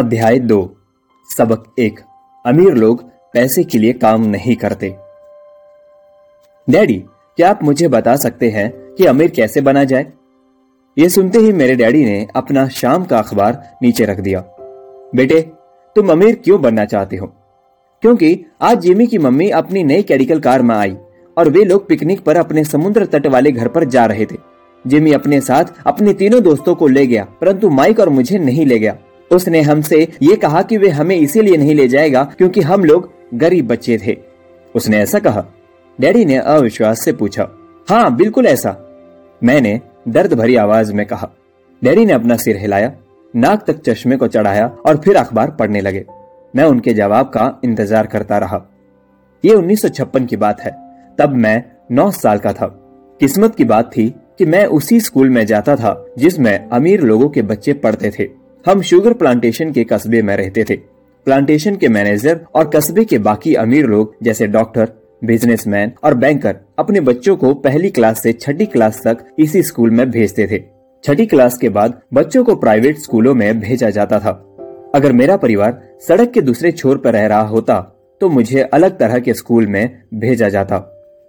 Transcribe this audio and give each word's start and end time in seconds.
अध्याय 0.00 0.38
दो। 0.38 0.76
सबक 1.36 1.74
एक। 1.78 2.00
अमीर 2.46 2.72
लोग 2.72 3.04
पैसे 3.08 3.64
के 3.64 3.78
लिए 3.78 3.92
काम 3.92 4.22
नहीं 4.22 4.56
करते। 4.56 4.96
डैडी, 6.70 7.04
क्या 7.36 7.50
आप 7.50 7.64
मुझे 7.64 7.88
बता 7.88 8.16
सकते 8.16 8.50
हैं 8.50 8.70
कि 8.70 9.06
अमीर 9.06 9.30
कैसे 9.30 9.60
बना 9.60 9.84
जाए? 9.84 10.12
ये 10.98 11.08
सुनते 11.08 11.38
ही 11.38 11.52
मेरे 11.52 11.74
डैडी 11.74 12.04
ने 12.04 12.26
अपना 12.36 12.68
शाम 12.68 13.04
का 13.04 13.18
अखबार 13.18 13.78
नीचे 13.82 14.04
रख 14.04 14.20
दिया। 14.20 14.40
बेटे, 15.14 15.40
तुम 15.96 16.12
अमीर 16.12 16.34
क्यों 16.34 16.62
बनना 16.62 16.84
चाहते 16.84 17.16
हो? 17.16 17.26
क्योंकि 18.02 18.46
आज 18.62 18.80
जिमी 18.80 19.06
की 19.06 19.18
मम्मी 19.18 19.50
अपनी 19.50 19.84
नई 19.84 20.02
कैडिकल 20.02 20.40
कार 20.40 20.62
में 20.62 20.76
आई 20.76 20.96
और 21.38 21.48
वे 21.48 21.64
लोग 21.64 21.88
पिकनिक 21.88 22.20
पर 22.20 22.36
अपने 22.36 22.64
समुद्र 22.64 23.06
तट 23.06 23.26
वाले 23.26 23.52
घर 23.52 23.68
पर 23.68 23.84
जा 23.84 24.06
रहे 24.06 24.26
थे। 24.26 24.36
जिमी 24.86 25.12
अपने 25.12 25.40
साथ 25.40 25.64
अपने 25.86 26.14
तीनों 26.14 26.42
दोस्तों 26.42 26.74
को 26.74 26.86
ले 26.86 27.06
गया, 27.06 27.24
परंतु 27.24 27.70
माइक 27.70 28.00
और 28.00 28.08
मुझे 28.08 28.38
नहीं 28.38 28.66
ले 28.66 28.78
गया। 28.78 28.98
उसने 29.30 29.60
हमसे 29.60 30.08
ये 30.22 30.36
कहा 30.36 30.62
कि 30.62 30.76
वे 30.76 30.88
हमें 30.88 31.16
इसीलिए 31.16 31.56
नहीं 31.56 31.74
ले 31.74 31.88
जाएगा 31.88 32.24
क्योंकि 32.38 32.60
हम 32.60 32.84
लोग 32.84 33.10
गरीब 33.34 33.66
बच्चे 33.68 33.98
थे। 34.06 34.16
उसने 34.74 34.98
ऐसा 34.98 35.18
कहा। 35.18 35.44
डैडी 36.00 36.24
ने 36.24 36.36
अविश्वास 36.36 37.00
से 37.00 37.12
पूछा 37.12 37.48
हाँ 37.88 38.16
बिल्कुल 38.16 38.46
ऐसा। 38.46 38.76
मैंने 39.44 39.80
दर्द 40.08 40.34
भरी 40.34 40.56
आवाज़ 40.56 40.92
में 40.94 41.06
कहा। 41.06 41.30
डैडी 41.82 42.04
ने 42.06 42.12
अपना 42.12 42.36
सिर 42.36 42.56
हिलाया, 42.56 42.92
नाक 43.36 43.64
तक 43.66 43.80
चश्मे 43.80 44.16
को 44.16 44.26
चढ़ाया 44.26 44.66
और 44.86 44.96
फिर 44.96 45.16
अखबार 45.16 45.50
पढ़ने 45.50 45.80
लगे। 45.80 46.04
मैं 46.56 46.64
उनके 46.64 46.94
जवाब 46.94 47.26
का 47.26 47.60
इंतज़ार 47.64 48.06
करता 48.06 48.38
रहा। 48.38 48.62
ये 49.44 49.54
1956 49.54 50.26
की 50.26 50.36
बात 50.36 50.60
है। 50.60 50.70
तब 51.18 51.34
मैं 51.34 51.64
नौ 51.90 52.10
साल 52.10 52.38
का 52.38 52.52
था। 52.52 52.66
किस्मत 53.20 53.54
की 53.54 53.64
बात 53.64 53.90
थी 53.96 54.08
कि 54.38 54.44
मैं 54.44 54.66
उसी 54.66 55.00
स्कूल 55.00 55.30
में 55.30 55.46
जाता 55.46 55.76
था 55.76 56.06
जिसमें 56.18 56.68
अमीर 56.68 57.00
लोगों 57.00 57.28
के 57.28 57.42
बच्चे 57.42 57.72
पढ़ते 57.72 58.10
थे। 58.10 58.39
हम 58.66 58.80
शुगर 58.82 59.12
प्लांटेशन 59.12 59.70
के 59.72 59.84
कस्बे 59.84 60.20
में 60.22 60.36
रहते 60.36 60.64
थे। 60.64 60.74
प्लांटेशन 61.26 61.76
के 61.76 61.88
मैनेजर 61.88 62.40
और 62.54 62.70
कस्बे 62.70 63.04
के 63.04 63.18
बाकी 63.18 63.54
अमीर 63.54 63.86
लोग, 63.86 64.14
जैसे 64.22 64.46
डॉक्टर 64.46 64.88
बिजनेसमैन 65.24 65.92
और 66.04 66.14
बैंकर 66.14 66.56
अपने 66.78 67.00
बच्चों 67.00 67.36
को 67.36 67.54
पहली 67.54 67.90
क्लास 67.90 68.22
से 68.22 68.32
छठी 68.32 68.66
क्लास 68.66 69.00
तक 69.04 69.24
इसी 69.38 69.62
स्कूल 69.62 69.90
में 69.90 70.10
भेजते 70.10 70.46
थे। 70.46 70.62
छठी 71.04 71.26
क्लास 71.26 71.58
के 71.58 71.68
बाद 71.68 72.00
बच्चों 72.14 72.44
को 72.44 72.54
प्राइवेट 72.56 72.98
स्कूलों 72.98 73.34
में 73.34 73.60
भेजा 73.60 73.90
जाता 73.90 74.18
था। 74.18 74.30
अगर 74.94 75.12
मेरा 75.12 75.36
परिवार 75.36 75.80
सड़क 76.08 76.30
के 76.30 76.40
दूसरे 76.40 76.72
छोर 76.72 76.98
पर 76.98 77.12
रह 77.12 77.26
रहा 77.26 77.42
होता 77.42 77.80
तो 78.20 78.28
मुझे 78.28 78.60
अलग 78.62 78.98
तरह 78.98 79.18
के 79.18 79.34
स्कूल 79.34 79.66
में 79.66 80.02
भेजा 80.14 80.48
जाता। 80.48 80.78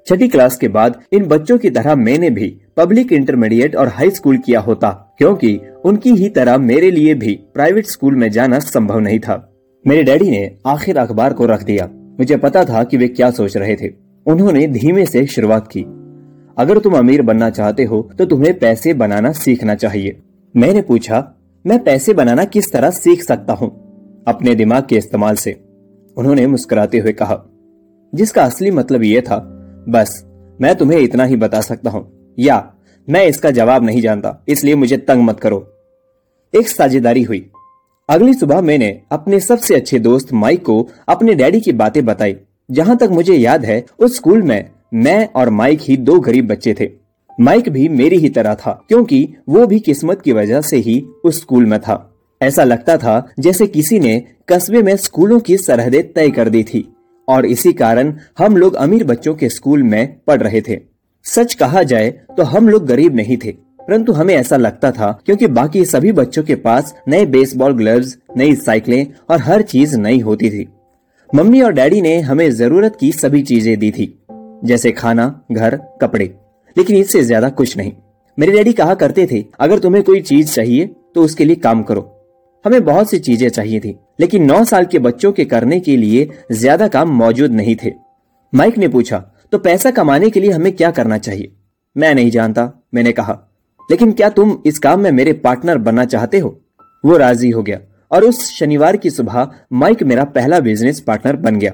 छठी 0.07 0.27
क्लास 0.27 0.57
के 0.57 0.67
बाद 0.67 0.99
इन 1.13 1.25
बच्चों 1.25 1.57
की 1.57 1.69
तरह 1.69 1.95
मैंने 1.95 2.29
भी 2.29 2.47
पब्लिक 2.77 3.11
इंटरमीडिएट 3.13 3.75
और 3.75 3.87
हाई 3.87 4.09
स्कूल 4.09 4.37
किया 4.37 4.59
होता, 4.59 4.89
क्योंकि 5.17 5.59
उनकी 5.85 6.11
ही 6.11 6.29
तरह 6.29 6.57
मेरे 6.57 6.91
लिए 6.91 7.13
भी 7.13 7.33
प्राइवेट 7.53 7.87
स्कूल 7.87 8.15
में 8.15 8.29
जाना 8.31 8.59
संभव 8.59 8.99
नहीं 8.99 9.19
था। 9.19 9.47
मेरे 9.85 10.03
डैडी 10.03 10.29
ने 10.31 10.49
आखिर 10.67 10.97
अखबार 10.97 11.33
को 11.33 11.45
रख 11.45 11.63
दिया। 11.63 11.89
मुझे 12.19 12.37
पता 12.37 12.63
था 12.65 12.83
कि 12.83 12.97
वे 12.97 13.07
क्या 13.07 13.29
सोच 13.31 13.57
रहे 13.57 13.75
थे। 13.75 13.89
उन्होंने 14.25 14.65
धीमे 14.67 15.05
से 15.05 15.25
शुरुआत 15.25 15.67
की। 15.67 15.81
अगर 16.57 16.79
तुम 16.79 16.97
अमीर 16.97 17.21
बनना 17.21 17.49
चाहते 17.49 17.83
हो 17.83 18.01
तो 18.17 18.25
तुम्हें 18.25 18.57
पैसे 18.59 18.93
बनाना 18.93 19.31
सीखना 19.33 19.75
चाहिए। 19.75 20.17
मैंने 20.55 20.81
पूछा, 20.81 21.23
मैं 21.65 21.83
पैसे 21.83 22.13
बनाना 22.13 22.43
किस 22.45 22.71
तरह 22.73 22.89
सीख 22.91 23.23
सकता 23.23 23.53
हूँ? 23.53 23.69
अपने 24.27 24.55
दिमाग 24.55 24.85
के 24.85 24.95
इस्तेमाल 24.95 25.35
से। 25.35 25.51
उन्होंने 26.17 26.45
मुस्कुराते 26.47 26.99
हुए 26.99 27.11
कहा, 27.13 27.43
जिसका 28.13 28.43
असली 28.43 28.71
मतलब 28.71 29.03
यह 29.03 29.21
था 29.21 29.39
बस, 29.89 30.25
मैं 30.61 30.75
तुम्हें 30.75 30.99
इतना 30.99 31.23
ही 31.23 31.35
बता 31.35 31.61
सकता 31.61 31.89
हूँ। 31.89 32.33
या, 32.39 32.73
मैं 33.09 33.25
इसका 33.25 33.51
जवाब 33.51 33.83
नहीं 33.83 34.01
जानता, 34.01 34.43
इसलिए 34.47 34.75
मुझे 34.75 34.97
तंग 34.97 35.23
मत 35.23 35.39
करो। 35.39 35.67
एक 36.55 36.67
साझेदारी 36.67 37.23
हुई। 37.23 37.49
अगली 38.09 38.33
सुबह 38.33 38.61
मैंने 38.61 39.01
अपने 39.11 39.39
सबसे 39.39 39.75
अच्छे 39.75 39.99
दोस्त 39.99 40.33
माइक 40.33 40.65
को 40.65 40.89
अपने 41.07 41.33
डैडी 41.33 41.61
की 41.61 41.71
बातें 41.71 42.05
बताई। 42.05 42.35
जहाँ 42.71 42.97
तक 42.97 43.09
मुझे 43.11 43.33
याद 43.33 43.65
है, 43.65 43.85
उस 43.99 44.15
स्कूल 44.15 44.41
में 44.41 44.69
मैं 44.93 45.29
और 45.35 45.49
माइक 45.49 45.79
ही 45.81 45.97
दो 45.97 46.19
गरीब 46.19 46.47
बच्चे 46.47 46.75
थे। 46.79 46.89
माइक 47.39 47.69
भी 47.69 47.89
मेरी 47.89 48.17
ही 48.17 48.29
तरह 48.29 48.55
था, 48.55 48.85
क्योंकि 48.87 49.33
वो 49.49 49.67
भी 49.67 49.79
किस्मत 49.79 50.21
की 50.21 50.31
वजह 50.31 50.61
से 50.61 50.77
ही 50.77 51.05
उस 51.23 51.41
स्कूल 51.41 51.65
में 51.65 51.79
था। 51.79 52.07
ऐसा 52.41 52.63
लगता 52.63 52.97
था 52.97 53.31
जैसे 53.39 53.67
किसी 53.67 53.99
ने 53.99 54.23
कस्बे 54.49 54.81
में 54.83 54.95
स्कूलों 54.95 55.39
की 55.39 55.57
सरहदें 55.57 56.13
तय 56.13 56.29
कर 56.29 56.49
दी 56.49 56.63
थी। 56.63 56.93
और 57.31 57.45
इसी 57.47 57.73
कारण 57.75 58.13
हम 58.37 58.57
लोग 58.57 58.75
अमीर 58.77 59.03
बच्चों 59.05 59.33
के 59.35 59.49
स्कूल 59.49 59.83
में 59.85 60.15
पढ़ 60.27 60.41
रहे 60.41 60.61
थे। 60.61 60.79
सच 61.25 61.53
कहा 61.55 61.83
जाए 61.85 62.09
तो 62.37 62.43
हम 62.45 62.69
लोग 62.69 62.85
गरीब 62.85 63.15
नहीं 63.15 63.37
थे, 63.37 63.51
परंतु 63.81 64.13
हमें 64.13 64.33
ऐसा 64.35 64.57
लगता 64.57 64.91
था 64.91 65.11
क्योंकि 65.25 65.47
बाकी 65.49 65.83
सभी 65.85 66.11
बच्चों 66.13 66.43
के 66.43 66.55
पास 66.57 66.93
नए 67.07 67.25
बेसबॉल 67.27 67.73
ग्लव्स 67.73 68.17
नई 68.37 68.55
साइकिलें 68.57 69.05
और 69.29 69.41
हर 69.41 69.61
चीज़ 69.63 69.97
नई 69.99 70.19
होती 70.21 70.49
थी। 70.49 70.67
मम्मी 71.29 71.61
और 71.61 71.73
डैडी 71.73 72.01
ने 72.01 72.19
हमें 72.21 72.49
ज़रूरत 72.51 72.97
की 72.99 73.11
सभी 73.13 73.41
चीज़ें 73.43 73.77
दी 73.79 73.91
थी, 73.91 74.13
जैसे 74.63 74.91
खाना, 74.93 75.27
घर, 75.51 75.75
कपड़े, 76.01 76.25
लेकिन 76.75 76.95
इससे 76.97 77.23
ज़्यादा 77.23 77.49
कुछ 77.51 77.77
नहीं। 77.77 77.93
मेरे 78.37 78.51
डैडी 78.51 78.73
कहा 78.73 78.93
करते 78.95 79.27
थे, 79.27 79.43
अगर 79.59 79.79
तुम्हें 79.79 80.03
कोई 80.03 80.21
चीज़ 80.21 80.53
चाहिए 80.53 80.85
तो 81.15 81.23
उसके 81.23 81.45
लिए 81.45 81.55
काम 81.57 81.83
करो। 81.83 82.09
हमें 82.65 82.83
बहुत 82.85 83.09
सी 83.09 83.19
चीज़ें 83.19 83.49
चाहिए 83.49 83.79
थी 83.79 83.97
लेकिन 84.21 84.43
नौ 84.45 84.63
साल 84.65 84.85
के 84.85 84.99
बच्चों 84.99 85.31
के 85.31 85.45
करने 85.45 85.79
के 85.79 85.95
लिए 85.97 86.29
ज़्यादा 86.53 86.87
काम 86.87 87.09
मौजूद 87.13 87.51
नहीं 87.51 87.75
थे। 87.75 87.91
माइक 88.53 88.77
ने 88.77 88.87
पूछा 88.87 89.17
तो 89.51 89.57
पैसा 89.59 89.91
कमाने 89.91 90.29
के 90.29 90.39
लिए 90.39 90.51
हमें 90.51 90.71
क्या 90.71 90.91
करना 90.91 91.17
चाहिए? 91.17 91.51
मैं 91.95 92.13
नहीं 92.15 92.31
जानता, 92.31 92.71
मैंने 92.93 93.11
कहा। 93.11 93.33
लेकिन 93.89 94.11
क्या 94.11 94.29
तुम 94.29 94.57
इस 94.65 94.79
काम 94.79 94.99
में 94.99 95.11
मेरे 95.11 95.33
पार्टनर 95.35 95.77
बनना 95.79 96.05
चाहते 96.05 96.39
हो? 96.39 96.49
वो 97.03 97.17
राज़ी 97.17 97.49
हो 97.49 97.63
गया 97.63 97.79
और 98.11 98.23
उस 98.23 98.39
शनिवार 98.49 98.97
की 98.97 99.09
सुबह 99.09 99.47
माइक 99.73 100.03
मेरा 100.03 100.23
पहला 100.25 100.59
बिज़नेस 100.59 100.99
पार्टनर 101.01 101.35
बन 101.37 101.59
गया। 101.59 101.73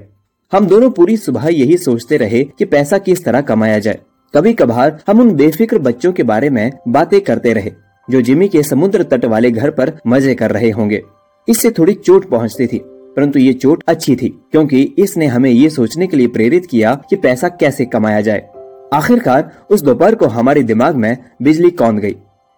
हम 0.52 0.68
दोनों 0.68 0.90
पूरी 0.92 1.18
सुबह 1.18 1.48
यही 1.48 1.78
सोचते 1.78 2.18
रहे 2.18 2.44
कि 2.58 2.66
पैसा 2.66 2.98
किस 3.00 3.24
तरह 3.26 3.42
कमाया 3.42 3.80
जाए। 3.80 4.00
कभी 4.34 4.54
कभार 4.54 4.98
हम 5.08 5.20
उन 5.20 5.32
बेफिक्र 5.36 5.80
बच्चों 5.80 6.12
के 6.14 6.24
बारे 6.24 6.50
में 6.50 6.72
बातें 6.90 7.20
करते 7.22 7.54
रहे, 7.54 7.72
जो 8.08 8.22
जिमी 8.22 8.48
के 8.48 8.64
समुद्र 8.64 9.04
तट 9.04 9.26
वाले 9.26 9.52
घर 9.52 9.70
पर 9.72 9.92
मज़े 10.08 10.36
कर 10.36 10.52
रहे 10.52 10.70
होंगे। 10.72 11.02
इससे 11.48 11.70
थोड़ी 11.72 11.94
चोट 11.94 12.30
पहुँचती 12.30 12.68
थी, 12.68 12.82
परंतु 12.84 13.40
ये 13.40 13.54
चोट 13.54 13.84
अच्छी 13.88 14.16
थी, 14.16 14.30
क्योंकि 14.52 14.82
इसने 14.98 15.28
हमें 15.28 15.50
ये 15.50 15.70
सोचने 15.70 16.08
के 16.08 16.18
लिए 16.18 16.28
प्रेरित 16.28 16.66
किया 16.66 16.94
कि 17.10 17.16
पैसा 17.16 17.50
कैसे 17.50 17.86
कमाया 17.86 18.22
जाए। 18.22 18.48
आखिरकार, 18.94 19.52
उस 19.70 19.82
दोपहर 19.82 20.16
को 20.16 20.26
हमारे 20.28 20.64
दिमाग 20.64 20.96
में 20.96 21.18
बिजली 21.42 21.70
कौन 21.72 21.98
गई। 21.98 22.16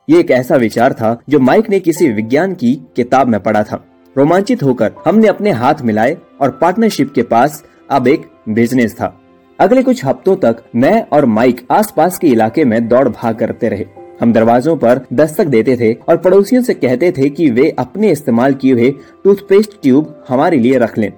ये 0.07 0.19
एक 0.19 0.31
ऐसा 0.31 0.55
विचार 0.55 0.93
था 0.93 1.17
जो 1.29 1.39
माइक 1.39 1.69
ने 1.69 1.79
किसी 1.79 2.09
विज्ञान 2.09 2.53
की 2.53 2.73
किताब 2.95 3.27
में 3.27 3.39
पढ़ा 3.39 3.63
था। 3.63 3.83
रोमांचित 4.15 4.63
होकर 4.63 4.91
हमने 5.05 5.27
अपने 5.27 5.51
हाथ 5.51 5.81
मिलाए 5.81 6.17
और 6.41 6.51
पार्टनरशिप 6.51 7.11
के 7.13 7.23
पास 7.23 7.63
अब 7.91 8.07
एक 8.07 8.25
बिज़नेस 8.49 8.93
था। 8.93 9.15
अगले 9.59 9.83
कुछ 9.83 10.03
हफ्तों 10.05 10.35
तक 10.35 10.63
मैं 10.75 11.01
और 11.03 11.25
माइक 11.25 11.65
आसपास 11.71 12.17
के 12.17 12.27
इलाके 12.27 12.65
में 12.65 12.87
दौड़ 12.87 13.07
भाग 13.09 13.35
करते 13.35 13.69
रहे। 13.69 13.85
हम 14.19 14.33
दरवाजों 14.33 14.75
पर 14.77 15.01
दस्तक 15.13 15.47
देते 15.47 15.75
थे 15.77 15.93
और 16.09 16.17
पड़ोसियों 16.17 16.61
से 16.61 16.73
कहते 16.73 17.11
थे 17.11 17.29
कि 17.29 17.49
वे 17.49 17.69
अपने 17.79 18.11
इस्तेमाल 18.11 18.53
किए 18.53 18.73
हुए 18.73 18.89
टूथपेस्ट 19.23 19.81
ट्यूब 19.81 20.15
हमारे 20.29 20.57
लिए 20.57 20.77
रख 20.77 20.97
लें। 20.97 21.11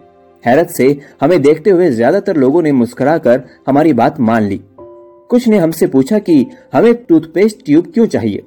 हैरत 0.43 0.69
से 0.69 0.85
हमें 1.21 1.41
देखते 1.41 1.69
हुए 1.69 1.89
ज़्यादातर 1.91 2.37
लोगों 2.37 2.61
ने 2.61 2.71
मुस्कुराकर 2.71 3.43
हमारी 3.67 3.93
बात 3.93 4.19
मान 4.19 4.43
ली। 4.43 4.59
कुछ 5.29 5.47
ने 5.47 5.57
हमसे 5.57 5.87
पूछा 5.87 6.19
कि 6.19 6.45
हमें 6.73 6.93
टूथपेस्ट 7.05 7.65
ट्यूब 7.65 7.91
क्यों 7.93 8.05
चाहिए? 8.05 8.43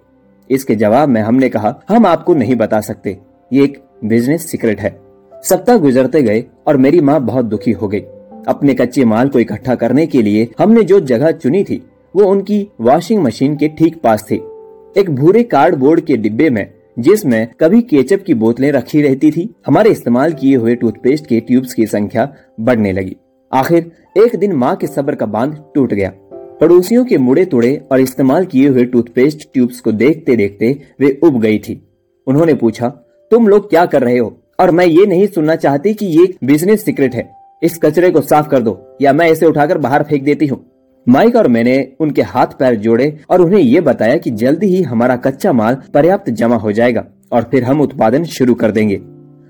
इसके 0.51 0.75
जवाब 0.75 1.09
में 1.09 1.21
हमने 1.21 1.49
कहा, 1.49 1.75
हम 1.89 2.07
आपको 2.07 2.35
नहीं 2.35 2.57
बता 2.57 2.81
सकते। 2.81 3.19
ये 3.51 3.65
एक 3.65 3.81
बिज़नेस 4.05 4.51
सीक्रेट 4.51 4.81
है। 4.81 4.99
सप्ताह 5.45 5.77
गुजरते 5.77 6.23
गए 6.23 6.45
और 6.67 6.77
मेरी 6.77 7.01
माँ 7.01 7.21
बहुत 7.21 7.45
दुखी 7.45 7.73
हो 7.73 7.89
गई। 7.89 8.01
अपने 8.49 8.75
कच्चे 8.75 9.05
माल 9.05 9.29
को 9.29 9.39
इकट्ठा 9.39 9.75
करने 9.75 10.07
के 10.07 10.23
लिए 10.23 10.49
हमने 10.59 10.83
जो 10.83 11.01
जगह 11.03 11.31
चुनी 11.33 11.63
थी 11.65 11.83
वो 12.17 12.25
उनकी 12.25 12.69
वॉशिंग 12.81 13.23
मशीन 13.23 13.57
के 13.57 13.69
ठीक 13.69 13.97
पास 14.03 14.27
थी। 14.31 14.35
एक 14.97 15.11
भूरे 15.11 15.43
कार्डबोर्ड 15.43 16.01
के 16.01 16.17
डिब्बे 16.17 16.51
में, 16.51 16.75
जिसमें 16.99 17.49
कभी 17.61 17.83
केचप 17.83 18.25
की 18.27 18.35
बोतलें 18.35 18.73
रखी 18.73 19.03
रहती 19.03 19.31
थी, 19.31 19.55
हमारे 19.67 19.91
इस्तेमाल 19.91 20.33
किए 20.33 20.57
हुए 20.57 20.75
टूथपेस्ट 20.75 21.27
के 21.27 21.41
ट्यूब्स 21.41 21.75
की 21.75 21.87
संख्या 21.87 22.35
बढ़ने 22.61 22.93
लगी। 22.93 23.17
आखिर, 23.53 23.93
एक 24.19 24.37
दिन 24.37 24.53
माँ 24.53 24.77
के 24.77 24.87
सब्र 24.87 25.15
का 25.15 25.27
बाँध 25.27 25.65
टूट 25.75 25.95
गया। 25.95 26.13
पड़ोसियों 26.33 27.05
के 27.05 27.19
मुड़े 27.19 27.45
तुड़े 27.45 27.81
और 27.93 28.01
इस्तेमाल 28.01 28.45
किए 28.45 28.69
हुए 28.69 28.85
टूथपेस्ट 28.85 29.53
ट्यूब्स 29.53 29.81
को 29.81 29.93
देखते 29.93 30.37
देखते 30.37 30.81
वे 31.01 31.21
उब 31.23 31.41
गई 31.41 31.59
थी। 31.59 31.89
उन्होंने 32.27 32.55
पूछा, 32.55 32.89
तुम 33.31 33.49
लोग 33.49 33.71
क्या 33.71 33.87
कर 33.87 34.03
रहे 34.03 34.19
हो? 34.19 34.39
और 34.61 34.71
मैं 34.71 34.87
ये 34.87 35.07
नहीं 35.07 35.27
सुनना 35.27 35.57
चाहती 35.57 35.95
कि 35.95 36.07
ये 36.07 36.35
बिज़नेस 36.45 36.85
सीक्रेट 36.85 37.15
है। 37.15 37.35
इस 37.63 37.79
कचरे 37.79 38.11
को 38.11 38.21
साफ़ 38.21 38.49
कर 38.49 38.61
दो, 38.61 38.97
या 39.03 39.13
मैं 39.13 39.31
इसे 39.31 39.47
उठाकर 39.47 39.79
बाहर 39.79 40.03
फेंक 40.03 40.25
देती 40.25 40.47
हूँ। 40.47 40.74
माइक 41.07 41.37
और 41.37 41.49
मैंने 41.49 41.77
उनके 42.01 42.23
हाथ 42.23 42.59
पैर 42.59 42.75
जोड़े 42.75 43.19
और 43.31 43.41
उन्हें 43.41 43.61
ये 43.61 43.81
बताया 43.81 44.17
कि 44.17 44.31
जल्दी 44.31 44.67
ही 44.67 44.83
हमारा 44.83 45.17
कच्चा 45.17 45.53
माल 45.53 45.77
पर्याप्त 45.95 46.31
जमा 46.31 46.57
हो 46.57 46.73
जाएगा 46.73 47.05
और 47.33 47.43
फिर 47.43 47.65
हम 47.65 47.81
उत्पादन 47.81 48.25
शुरू 48.25 48.55
कर 48.55 48.71
देंगे। 48.71 49.01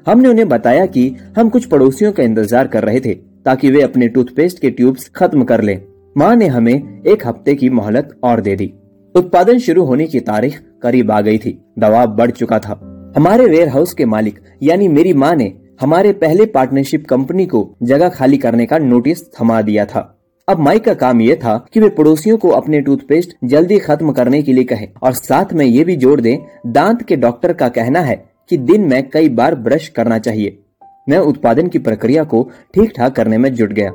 हमने 0.06 0.28
उन्हें 0.28 0.48
बताया 0.48 0.86
कि 0.86 1.08
हम 1.36 1.48
कुछ 1.48 1.64
पड़ोसियों 1.64 2.12
का 2.12 2.22
इंतज़ार 2.22 2.66
कर 2.66 2.84
रहे 2.84 3.00
थे 3.00 3.14
ताकि 3.44 3.70
वे 3.70 3.82
अपने 3.82 4.08
टूथपेस्ट 4.08 4.60
के 4.60 4.70
ट्यूब्स 4.70 5.08
खत्म 5.08 5.44
कर 5.44 5.62
लें। 5.62 5.80
माँ 6.16 6.34
ने 6.36 6.46
हमें 6.46 7.02
एक 7.02 7.26
हफ़्ते 7.26 7.54
की 7.54 7.70
मोहलत 7.70 8.18
और 8.24 8.40
दे 8.40 8.56
दी। 8.56 8.72
उत्पादन 9.14 9.58
शुरू 9.58 9.84
होने 9.84 10.06
की 10.06 10.20
तारीख 10.20 10.60
करीब 10.82 11.10
आ 11.10 11.20
गई 11.20 11.38
थी। 11.38 11.58
दबाव 11.78 12.06
बढ़ 12.06 12.30
चुका 12.30 12.58
था। 12.58 12.80
हमारे 13.16 13.46
वेयर 13.46 13.68
हाउस 13.68 13.92
के 13.94 14.04
मालिक, 14.04 14.38
यानी 14.62 14.88
मेरी 14.88 15.12
माँ 15.12 15.34
ने, 15.36 15.52
हमारे 15.80 16.12
पहले 16.12 16.46
पार्टनरशिप 16.46 17.06
कंपनी 17.06 17.46
को 17.46 17.68
जगह 17.82 18.08
खाली 18.08 18.36
करने 18.36 18.66
का 18.66 18.78
नोटिस 18.78 19.24
थमा 19.32 19.60
दिया 19.62 19.84
था। 19.84 20.10
अब 20.48 20.58
माइक 20.58 20.84
का 20.84 20.92
काम 20.94 21.20
यह 21.20 21.34
था 21.34 21.56
कि 21.72 21.80
वे 21.80 21.88
पड़ोसियों 21.88 22.36
को 22.38 22.48
अपने 22.48 22.80
टूथपेस्ट 22.80 23.30
जल्दी 23.44 23.78
खत्म 23.78 24.12
करने 24.12 24.42
के 24.42 24.52
लिए 24.52 24.64
कहें। 24.64 24.86
और 25.02 25.12
साथ 25.12 25.52
में 25.52 25.64
ये 25.66 25.84
भी 25.84 25.96
जोड़ 25.96 26.20
दें, 26.20 26.36
दांत 26.66 27.02
के 27.02 27.16
डॉक्टर 27.16 27.52
का 27.52 27.68
कहना 27.68 28.00
है 28.00 28.16
कि 28.50 28.56
दिन 28.56 28.84
में 28.88 29.08
कई 29.10 29.28
बार 29.28 29.54
ब्रश 29.54 29.88
करना 29.88 30.18
चाहिए। 30.18 30.58
मैं 31.08 31.18
उत्पादन 31.18 31.68
की 31.68 31.78
प्रक्रिया 31.78 32.24
को 32.24 32.42
ठीक 32.74 32.92
ठाक 32.96 33.16
करने 33.16 33.38
में 33.38 33.52
जुट 33.54 33.72
गया। 33.72 33.92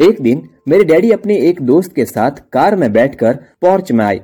एक 0.00 0.20
दिन 0.20 0.42
मेरे 0.68 0.84
डैडी 0.84 1.10
अपने 1.10 1.38
एक 1.38 1.62
दोस्त 1.62 1.94
के 1.94 2.04
साथ 2.04 2.42
कार 2.52 2.76
में 2.76 2.92
बैठकर 2.92 3.34
पोर्च 3.62 3.92
में 3.92 4.04
आए 4.04 4.20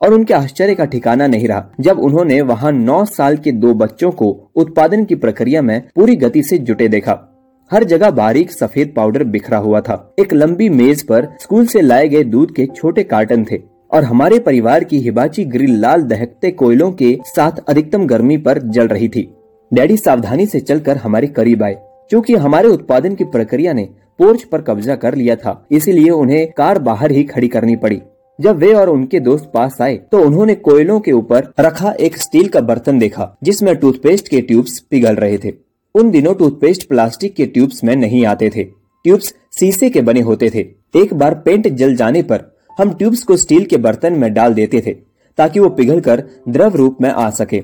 और 0.00 0.14
उनके 0.14 0.34
आश्चर्य 0.34 0.74
का 0.74 0.84
ठिकाना 0.84 1.26
नहीं 1.26 1.48
रहा, 1.48 1.66
जब 1.80 1.98
उन्होंने 1.98 2.40
वहाँ 2.42 2.72
नौ 2.72 3.04
साल 3.06 3.36
के 3.36 3.52
दो 3.52 3.74
बच्चों 3.74 4.10
को 4.10 4.30
उत्पादन 4.56 5.04
की 5.04 5.14
प्रक्रिया 5.14 5.62
में 5.62 5.80
पूरी 5.94 6.16
गति 6.16 6.42
से 6.42 6.58
जुटे 6.58 6.88
देखा। 6.88 7.28
हर 7.72 7.84
जगह 7.84 8.10
बारीक 8.10 8.50
सफ़ेद 8.52 8.92
पाउडर 8.96 9.22
बिखरा 9.24 9.58
हुआ 9.58 9.80
था। 9.80 9.94
एक 10.20 10.32
लंबी 10.34 10.68
मेज 10.70 11.02
पर 11.02 11.28
स्कूल 11.40 11.66
से 11.66 11.80
लाए 11.80 12.08
गए 12.08 12.24
दूध 12.24 12.54
के 12.54 12.66
छोटे 12.66 13.02
कार्टन 13.04 13.44
थे 13.44 13.60
और 13.90 14.04
हमारे 14.04 14.38
परिवार 14.38 14.84
की 14.84 14.98
हिबाची 14.98 15.44
ग्रिल 15.44 15.78
लाल 15.80 16.02
दहकते 16.02 16.50
कोयलों 16.50 16.90
के 16.92 17.16
साथ 17.26 17.62
अधिकतम 17.68 18.06
गर्मी 18.06 18.36
पर 18.38 18.58
जल 18.68 18.88
रही 18.88 19.08
थी। 19.08 19.28
डैडी 19.72 19.96
सावधानी 19.96 20.46
से 20.46 20.60
चलकर 20.60 20.96
हमारे 20.96 21.26
करीब 21.28 21.62
आए। 21.62 21.76
क्योंकि 22.10 22.34
हमारे 22.34 22.68
उत्पादन 22.68 23.14
की 23.14 23.24
प्रक्रिया 23.26 23.72
ने 23.72 23.88
पोर्च 24.18 24.42
पर 24.42 24.62
कब्जा 24.62 24.96
कर 24.96 25.14
लिया 25.14 25.36
था, 25.36 25.66
इसीलिए 25.70 26.10
उन्हें 26.10 26.46
कार 26.52 26.78
बाहर 26.80 27.12
ही 27.12 27.24
खड़ी 27.24 27.48
करनी 27.48 27.76
पड़ी। 27.76 28.00
जब 28.38 28.56
वे 28.56 28.72
और 28.74 28.90
उनके 28.90 29.20
दोस्त 29.20 29.50
पास 29.54 29.80
आए 29.80 29.96
तो 30.12 30.24
उन्होंने 30.24 30.54
कोयलों 30.60 31.00
के 31.00 31.12
ऊपर 31.12 31.52
रखा 31.60 31.94
एक 32.00 32.18
स्टील 32.18 32.48
का 32.48 32.60
बर्तन 32.62 32.98
देखा, 32.98 33.36
जिसमें 33.42 33.74
टूथपेस्ट 33.76 34.28
के 34.28 34.40
ट्यूब्स 34.40 34.78
पिघल 34.80 35.14
रहे 35.16 35.38
थे। 35.38 35.52
उन 35.94 36.10
दिनों 36.10 36.34
टूथपेस्ट 36.34 36.88
प्लास्टिक 36.88 37.34
के 37.34 37.46
ट्यूब्स 37.46 37.84
में 37.84 37.96
नहीं 37.96 38.26
आते 38.26 38.50
थे। 38.56 38.64
ट्यूब्स 39.04 39.34
शीशे 39.58 39.90
के 39.90 40.00
बने 40.00 40.20
होते 40.20 40.50
थे। 40.50 40.66
एक 40.98 41.14
बार 41.14 41.34
पेंट 41.34 41.68
जल 41.68 41.94
जाने 41.96 42.22
पर 42.22 42.44
हम 42.78 42.94
ट्यूब्स 42.94 43.22
को 43.22 43.36
स्टील 43.36 43.64
के 43.64 43.76
बर्तन 43.76 44.12
में 44.12 44.34
डाल 44.34 44.54
देते 44.54 44.80
थे, 44.86 44.92
ताकि 45.38 45.60
वो 45.60 45.68
पिघल 45.68 46.00
कर 46.00 46.24
द्रव 46.48 46.76
रूप 46.76 46.98
में 47.00 47.10
आ 47.10 47.30
सके। 47.30 47.62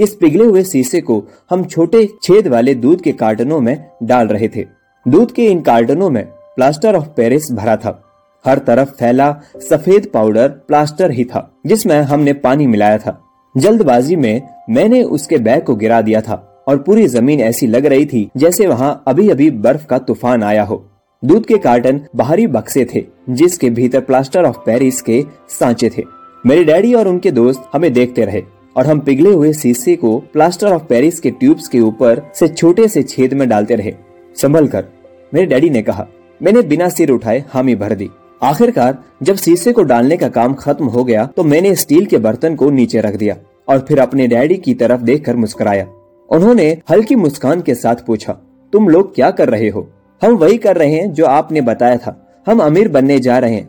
इस 0.00 0.14
पिघले 0.14 0.44
हुए 0.44 0.64
शीशे 0.64 1.00
को 1.00 1.24
हम 1.50 1.64
छोटे 1.64 2.08
छेद 2.22 2.48
वाले 2.48 2.74
दूध 2.74 3.00
के 3.00 3.12
कार्टनों 3.12 3.60
में 3.60 3.84
डाल 4.02 4.28
रहे 4.28 4.48
थे। 4.48 4.66
दूध 5.08 5.32
के 5.32 5.46
इन 5.46 5.60
कार्टनों 5.60 6.10
में 6.10 6.24
प्लास्टर 6.26 6.96
ऑफ़ 6.96 7.06
पेरिस 7.06 7.52
भरा 7.52 7.76
था। 7.76 8.04
हर 8.46 8.58
तरफ़ 8.58 8.88
फैला 8.88 9.40
सफ़ेद 9.70 10.10
पाउडर 10.14 10.48
प्लास्टर 10.48 11.10
ही 11.10 11.24
था, 11.24 11.54
जिसमें 11.66 12.00
हमने 12.02 12.32
पानी 12.32 12.66
मिलाया 12.66 12.98
था। 12.98 13.22
जल्दबाजी 13.56 14.16
में 14.16 14.42
मैंने 14.70 15.02
उसके 15.02 15.38
बैग 15.38 15.62
को 15.62 15.74
गिरा 15.76 16.00
दिया 16.00 16.20
था। 16.20 16.47
और 16.68 16.78
पूरी 16.78 17.06
ज़मीन 17.06 17.40
ऐसी 17.40 17.66
लग 17.66 17.86
रही 17.86 18.06
थी 18.06 18.28
जैसे 18.36 18.66
वहाँ 18.66 19.02
अभी 19.08 19.28
अभी 19.30 19.50
बर्फ़ 19.50 19.86
का 19.86 19.98
तूफ़ान 19.98 20.42
आया 20.42 20.62
हो। 20.62 20.84
दूध 21.22 21.46
के 21.46 21.56
कार्टन 21.58 22.00
बाहरी 22.16 22.46
बक्से 22.48 22.84
थे, 22.84 23.04
जिसके 23.30 23.70
भीतर 23.70 24.00
प्लास्टर 24.00 24.44
ऑफ़ 24.44 24.58
पेरिस 24.66 25.00
के 25.02 25.24
सांचे 25.50 25.90
थे। 25.90 26.04
मेरे 26.44 26.64
डैडी 26.64 26.92
और 26.94 27.08
उनके 27.08 27.30
दोस्त 27.30 27.68
हमें 27.72 27.92
देखते 27.92 28.24
रहे, 28.24 28.42
और 28.76 28.86
हम 28.86 29.00
पिघले 29.00 29.30
हुए 29.30 29.52
शीशे 29.52 29.96
को 29.96 30.16
प्लास्टर 30.32 30.72
ऑफ़ 30.72 30.82
पेरिस 30.84 31.20
के 31.20 31.30
ट्यूब्स 31.30 31.68
के 31.68 31.80
ऊपर 31.80 32.22
से 32.34 32.48
छोटे 32.48 32.88
से 32.88 33.02
छेद 33.04 33.34
में 33.34 33.48
डालते 33.48 33.74
रहे। 33.74 33.94
संभल 34.36 34.68
कर, 34.68 34.84
मेरे 35.32 35.46
डैडी 35.46 35.70
ने 35.70 35.82
कहा, 35.82 36.06
मैंने 36.40 36.62
बिना 36.64 36.88
सिर 36.88 37.10
उठाए 37.10 37.44
हामी 37.48 37.74
भर 37.76 37.94
दी। 37.94 38.10
आखिरकार, 38.42 38.98
जब 39.22 39.36
शीशे 39.36 39.72
को 39.72 39.82
डालने 39.84 40.16
का 40.16 40.28
काम 40.30 40.54
खत्म 40.54 40.86
हो 40.86 41.04
गया 41.04 41.26
तो 41.26 41.44
मैंने 41.44 41.74
स्टील 41.76 42.06
के 42.06 42.18
बर्तन 42.18 42.54
को 42.54 42.70
नीचे 42.70 43.00
रख 43.00 43.16
दिया, 43.16 43.36
और 43.68 43.78
फिर 43.78 44.00
अपने 44.00 44.26
डैडी 44.28 44.56
की 44.56 44.74
तरफ़ 44.74 45.00
देखकर 45.02 45.36
मुस्कुराया। 45.36 45.86
उन्होंने 46.30 46.76
हल्की 46.90 47.14
मुस्कान 47.14 47.60
के 47.60 47.74
साथ 47.74 47.96
पूछा, 48.06 48.32
तुम 48.72 48.88
लोग 48.88 49.14
क्या 49.14 49.30
कर 49.30 49.48
रहे 49.48 49.68
हो? 49.68 49.88
हम 50.22 50.32
वही 50.32 50.56
कर 50.58 50.76
रहे 50.76 50.90
हैं 50.90 51.12
जो 51.12 51.26
आपने 51.26 51.60
बताया 51.60 51.96
था। 51.96 52.42
हम 52.46 52.60
अमीर 52.60 52.88
बनने 52.88 53.18
जा 53.20 53.38
रहे 53.38 53.54
हैं। 53.54 53.68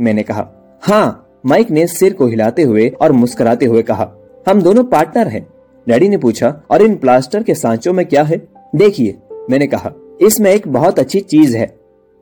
मैंने 0.00 0.22
कहा 0.22 0.46
हाँ। 0.82 1.20
माइक 1.46 1.70
ने 1.70 1.86
सिर 1.86 2.12
को 2.12 2.26
हिलाते 2.26 2.62
हुए 2.62 2.88
और 3.00 3.12
मुस्कुराते 3.12 3.66
हुए 3.66 3.82
कहा, 3.82 4.10
हम 4.48 4.62
दोनों 4.62 4.84
पार्टनर 4.84 5.28
हैं। 5.28 5.46
डैडी 5.88 6.08
ने 6.08 6.16
पूछा, 6.16 6.62
और 6.70 6.82
इन 6.82 6.94
प्लास्टर 6.96 7.42
के 7.42 7.54
सांचों 7.54 7.92
में 7.92 8.04
क्या 8.06 8.22
है? 8.22 8.40
देखिए, 8.76 9.18
मैंने 9.50 9.66
कहा, 9.66 9.92
इसमें 10.20 10.50
एक 10.50 10.68
बहुत 10.68 10.98
अच्छी 10.98 11.20
चीज़ 11.20 11.56
है। 11.56 11.74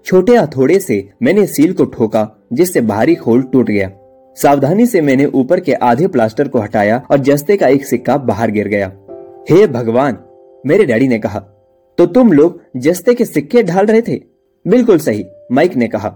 छोटे 0.07 0.37
हथौड़े 0.37 0.79
से 0.79 1.09
मैंने 1.23 1.47
सील 1.47 1.73
को 1.73 1.85
ठोका, 1.85 2.29
जिससे 2.53 2.81
भारी 2.81 3.15
खोल 3.15 3.43
टूट 3.43 3.71
गया। 3.71 3.91
सावधानी 4.37 4.87
से 4.87 5.01
मैंने 5.01 5.25
ऊपर 5.27 5.61
के 5.61 5.73
आधे 5.73 6.07
प्लास्टर 6.07 6.49
को 6.49 6.59
हटाया 6.59 7.03
और 7.11 7.19
जस्ते 7.19 7.57
का 7.57 7.69
एक 7.69 7.87
सिक्का 7.87 8.17
बाहर 8.17 8.51
गिर 8.51 8.69
गया। 8.69 8.93
हे 9.47 9.67
भगवान, 9.67 10.19
मेरे 10.65 10.85
डैडी 10.85 11.07
ने 11.09 11.19
कहा 11.19 11.39
तो 11.99 12.05
तुम 12.09 12.33
लोग 12.33 12.61
जस्ते 12.81 13.15
के 13.15 13.25
सिक्के 13.25 13.63
ढाल 13.63 13.87
रहे 13.87 14.03
थे? 14.03 14.19
बिल्कुल 14.65 14.99
सही, 14.99 15.25
माइक 15.53 15.75
ने 15.77 15.89
कहा। 15.89 16.15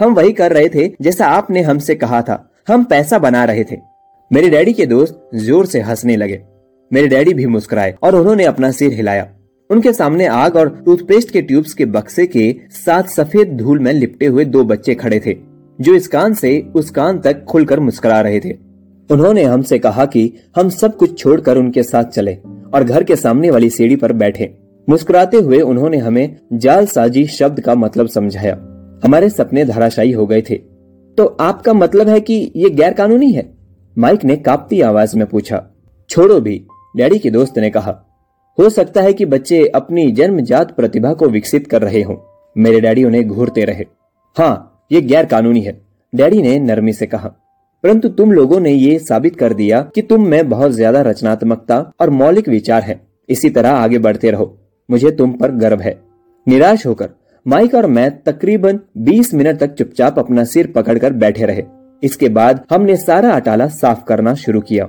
हम 0.00 0.12
वही 0.14 0.32
कर 0.32 0.52
रहे 0.52 0.68
थे 0.68 0.86
जैसा 1.02 1.26
आपने 1.28 1.62
हमसे 1.62 1.94
कहा 1.94 2.20
था, 2.22 2.50
हम 2.68 2.84
पैसा 2.84 3.18
बना 3.18 3.44
रहे 3.44 3.64
थे। 3.64 3.76
मेरे 4.30 4.50
डैडी 4.50 4.72
के 4.72 4.86
दोस्त 4.86 5.20
ज़ोर 5.36 5.66
से 5.66 5.80
हंसने 5.80 6.16
लगे। 6.16 6.40
मेरे 6.90 7.08
डैडी 7.08 7.34
भी 7.34 7.46
मुस्कुराए 7.46 7.94
और 8.02 8.16
उन्होंने 8.16 8.44
अपना 8.44 8.70
सिर 8.70 8.92
हिलाया। 8.92 9.26
उनके 9.70 9.92
सामने 9.92 10.26
आग 10.26 10.56
और 10.56 10.68
टूथपेस्ट 10.84 11.30
के 11.30 11.42
ट्यूब्स 11.42 11.74
के 11.74 11.84
बक्से 11.86 12.26
के 12.26 12.54
साथ 12.76 13.08
सफ़ेद 13.10 13.56
धूल 13.56 13.78
में 13.78 13.92
लिपटे 13.92 14.26
हुए 14.26 14.44
दो 14.46 14.64
बच्चे 14.64 14.94
खड़े 14.94 15.20
थे, 15.26 15.36
जो 15.78 15.94
इस 15.94 16.08
कान 16.08 16.34
से 16.34 16.58
उस 16.74 16.90
कान 16.90 17.18
तक 17.20 17.44
खुलकर 17.44 17.80
मुस्कुरा 17.80 18.20
रहे 18.20 18.40
थे। 18.40 18.52
उन्होंने 19.10 19.42
हमसे 19.44 19.78
कहा 19.78 20.04
कि 20.06 20.32
हम 20.56 20.68
सब 20.70 20.96
कुछ 20.96 21.18
छोड़कर 21.18 21.56
उनके 21.56 21.82
साथ 21.82 22.04
चले। 22.06 22.36
और 22.74 22.84
घर 22.84 23.04
के 23.04 23.16
सामने 23.16 23.50
वाली 23.50 23.70
सीढ़ी 23.70 23.96
पर 23.96 24.12
बैठे। 24.12 24.54
मुस्कुराते 24.88 25.36
हुए 25.36 25.60
उन्होंने 25.60 25.96
हमें 25.96 26.36
जालसाजी 26.52 27.26
शब्द 27.26 27.60
का 27.60 27.74
मतलब 27.74 28.06
समझाया। 28.06 28.54
हमारे 29.04 29.28
सपने 29.28 29.64
धराशायी 29.64 30.12
हो 30.12 30.26
गए 30.26 30.42
थे। 30.42 30.54
तो 31.18 31.24
आपका 31.40 31.72
मतलब 31.72 32.08
है 32.08 32.20
कि 32.20 32.52
ये 32.56 32.70
गैर 32.70 32.92
कानूनी 32.92 33.32
है? 33.32 33.54
माइक 33.98 34.24
ने 34.24 34.36
कांपती 34.36 34.80
आवाज़ 34.80 35.16
में 35.18 35.26
पूछा। 35.26 35.64
छोड़ो 36.10 36.40
भी, 36.40 36.62
डैडी 36.96 37.18
के 37.18 37.30
दोस्त 37.30 37.58
ने 37.58 37.70
कहा। 37.70 37.98
हो 38.58 38.68
सकता 38.70 39.02
है 39.02 39.12
कि 39.12 39.24
बच्चे 39.24 39.66
अपनी 39.66 40.10
जन्मजात 40.10 40.76
प्रतिभा 40.76 41.12
को 41.12 41.28
विकसित 41.28 41.66
कर 41.66 41.82
रहे 41.82 42.02
हों। 42.02 42.16
मेरे 42.58 42.80
डैडी 42.80 43.04
उन्हें 43.04 43.28
घूरते 43.28 43.64
रहे। 43.64 43.84
हाँ 44.36 44.84
ये 44.92 45.00
गैर 45.00 45.26
कानूनी 45.26 45.60
है, 45.60 45.80
डैडी 46.14 46.42
ने 46.42 46.58
नरमी 46.58 46.92
से 46.92 47.06
कहा। 47.06 47.34
परंतु 47.84 48.08
तुम 48.08 48.32
लोगों 48.32 48.58
ने 48.60 48.70
ये 48.70 48.98
साबित 48.98 49.36
कर 49.36 49.52
दिया 49.54 49.80
कि 49.94 50.02
तुम 50.02 50.26
में 50.28 50.48
बहुत 50.48 50.72
ज़्यादा 50.72 51.00
रचनात्मकता 51.02 51.78
और 52.00 52.10
मौलिक 52.10 52.48
विचार 52.48 52.82
है। 52.82 53.00
इसी 53.28 53.50
तरह 53.50 53.70
आगे 53.70 53.98
बढ़ते 53.98 54.30
रहो। 54.30 54.56
मुझे 54.88 55.10
तुम 55.10 55.32
पर 55.32 55.50
गर्व 55.56 55.80
है। 55.80 55.98
निराश 56.46 56.86
होकर 56.86 57.10
माइक 57.46 57.74
और 57.74 57.86
मैं 57.86 58.10
तकरीबन 58.22 58.80
20 59.00 59.32
मिनट 59.34 59.58
तक 59.58 59.74
चुपचाप 59.74 60.18
अपना 60.18 60.44
सिर 60.44 60.72
पकड़कर 60.72 61.12
बैठे 61.14 61.46
रहे। 61.46 61.62
इसके 62.02 62.28
बाद 62.30 62.64
हमने 62.70 62.96
सारा 62.96 63.32
अटाला 63.32 63.68
साफ़ 63.68 64.04
करना 64.04 64.34
शुरू 64.36 64.60
किया। 64.60 64.84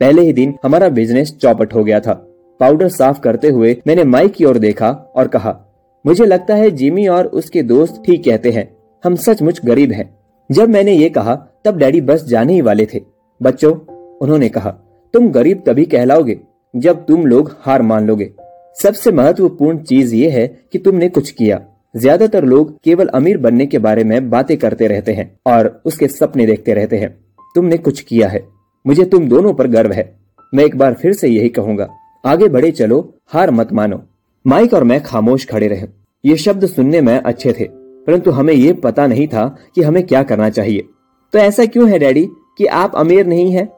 पहले 0.00 0.22
ही 0.22 0.32
दिन 0.32 0.54
हमारा 0.64 0.88
बिज़नेस 0.90 1.36
चौपट 1.42 1.74
हो 1.74 1.84
गया 1.84 2.00
था। 2.00 2.12
पाउडर 2.60 2.88
साफ़ 2.90 3.20
करते 3.20 3.48
हुए 3.48 3.76
मैंने 3.86 4.04
माइक 4.04 4.32
की 4.32 4.44
ओर 4.44 4.58
देखा 4.58 4.90
और 5.16 5.28
कहा, 5.28 5.58
मुझे 6.04 6.24
लगता 6.24 6.54
है 6.54 6.70
जिमी 6.72 7.06
और 7.08 7.26
उसके 7.26 7.62
दोस्त 7.64 8.02
ठीक 8.06 8.24
कहते 8.24 8.50
हैं। 8.50 8.68
हम 9.04 9.16
सचमुच 9.16 9.60
गरीब 9.64 9.92
हैं। 9.92 10.08
जब 10.50 10.68
मैंने 10.68 10.92
ये 10.92 11.08
कहा 11.08 11.34
तब 11.64 11.76
डैडी 11.78 12.00
बस 12.02 12.24
जाने 12.26 12.52
ही 12.52 12.60
वाले 12.60 12.86
थे। 12.86 13.00
बच्चों, 13.40 13.72
उन्होंने 14.20 14.48
कहा, 14.48 14.70
तुम 15.14 15.30
गरीब 15.30 15.62
तभी 15.66 15.84
कहलाओगे 15.86 16.38
जब 16.74 17.04
तुम 17.06 17.26
लोग 17.26 17.50
हार 17.60 17.82
मान 17.82 18.06
लोगे। 18.06 18.30
सबसे 18.76 19.12
महत्वपूर्ण 19.12 19.78
चीज़ 19.80 20.14
ये 20.14 20.28
है 20.30 20.46
कि 20.72 20.78
तुमने 20.78 21.08
कुछ 21.08 21.30
किया। 21.30 21.60
ज़्यादातर 21.94 22.44
लोग 22.44 22.76
केवल 22.84 23.06
अमीर 23.08 23.38
बनने 23.38 23.66
के 23.66 23.78
बारे 23.78 24.04
में 24.04 24.30
बातें 24.30 24.56
करते 24.58 24.86
रहते 24.88 25.12
हैं 25.12 25.30
और 25.46 25.80
उसके 25.86 26.08
सपने 26.08 26.46
देखते 26.46 26.74
रहते 26.74 26.96
हैं। 26.96 27.10
तुमने 27.54 27.76
कुछ 27.78 28.00
किया 28.00 28.28
है। 28.28 28.42
मुझे 28.84 29.04
तुम 29.06 29.28
दोनों 29.28 29.52
पर 29.54 29.66
गर्व 29.68 29.92
है। 29.92 30.04
मैं 30.52 30.64
एक 30.64 30.76
बार 30.76 30.94
फिर 30.94 31.12
से 31.12 31.28
यही 31.28 31.48
कहूँगा, 31.50 31.88
आगे 32.24 32.48
बढ़े 32.48 32.70
चलो, 32.72 33.14
हार 33.26 33.50
मत 33.50 33.72
मानो। 33.72 34.00
माइक 34.44 34.74
और 34.74 34.84
मैं 34.84 35.00
खामोश 35.02 35.46
खड़े 35.46 35.68
रहे। 35.68 35.86
ये 36.24 36.36
शब्द 36.36 36.66
सुनने 36.66 37.00
में 37.00 37.14
अच्छे 37.14 37.52
थे, 37.52 37.64
परंतु 38.06 38.30
हमें 38.30 38.54
ये 38.54 38.72
पता 38.74 39.06
नहीं 39.06 39.26
था 39.28 39.46
कि 39.74 39.82
हमें 39.82 40.02
क्या 40.02 40.22
करना 40.22 40.48
चाहिए। 40.50 40.88
तो 41.32 41.38
ऐसा 41.38 41.64
क्यों 41.64 41.90
है, 41.90 41.98
डैडी, 41.98 42.28
कि 42.58 42.66
आप 42.66 42.94
अमीर 42.94 43.26
नहीं 43.26 43.52
हैं? 43.52 43.68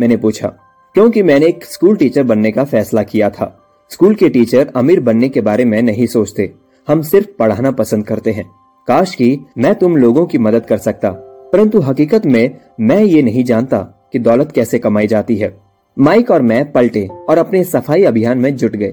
मैंने 0.00 0.16
पूछा। 0.16 0.48
क्योंकि 0.94 1.22
मैंने 1.22 1.46
एक 1.46 1.64
स्कूल 1.64 1.96
टीचर 1.96 2.22
बनने 2.22 2.52
का 2.52 2.64
फैसला 2.64 3.02
किया 3.02 3.30
था। 3.30 3.60
स्कूल 3.90 4.14
के 4.14 4.28
टीचर 4.28 4.72
अमीर 4.76 5.00
बनने 5.00 5.28
के 5.28 5.40
बारे 5.40 5.64
में 5.64 5.82
नहीं 5.82 6.06
सोचते। 6.06 6.52
हम 6.88 7.02
सिर्फ़ 7.02 7.26
पढ़ाना 7.38 7.70
पसंद 7.70 8.06
करते 8.06 8.32
हैं। 8.32 8.50
काश 8.88 9.14
की 9.14 9.46
मैं 9.58 9.74
तुम 9.74 9.96
लोगों 9.96 10.26
की 10.26 10.38
मदद 10.38 10.66
कर 10.66 10.78
सकता। 10.78 11.10
परंतु 11.52 11.80
हकीकत 11.80 12.26
में 12.26 12.56
मैं 12.80 13.02
ये 13.02 13.22
नहीं 13.22 13.44
जानता 13.44 13.78
कि 14.12 14.18
दौलत 14.18 14.52
कैसे 14.52 14.78
कमाई 14.78 15.06
जाती 15.06 15.36
है। 15.36 15.60
माइक 15.98 16.30
और 16.30 16.42
मैं 16.42 16.72
पलटे 16.72 17.08
और 17.28 17.38
अपने 17.38 17.64
सफ़ाई 17.64 18.04
अभियान 18.04 18.38
में 18.38 18.56
जुट 18.56 18.76
गए। 18.76 18.92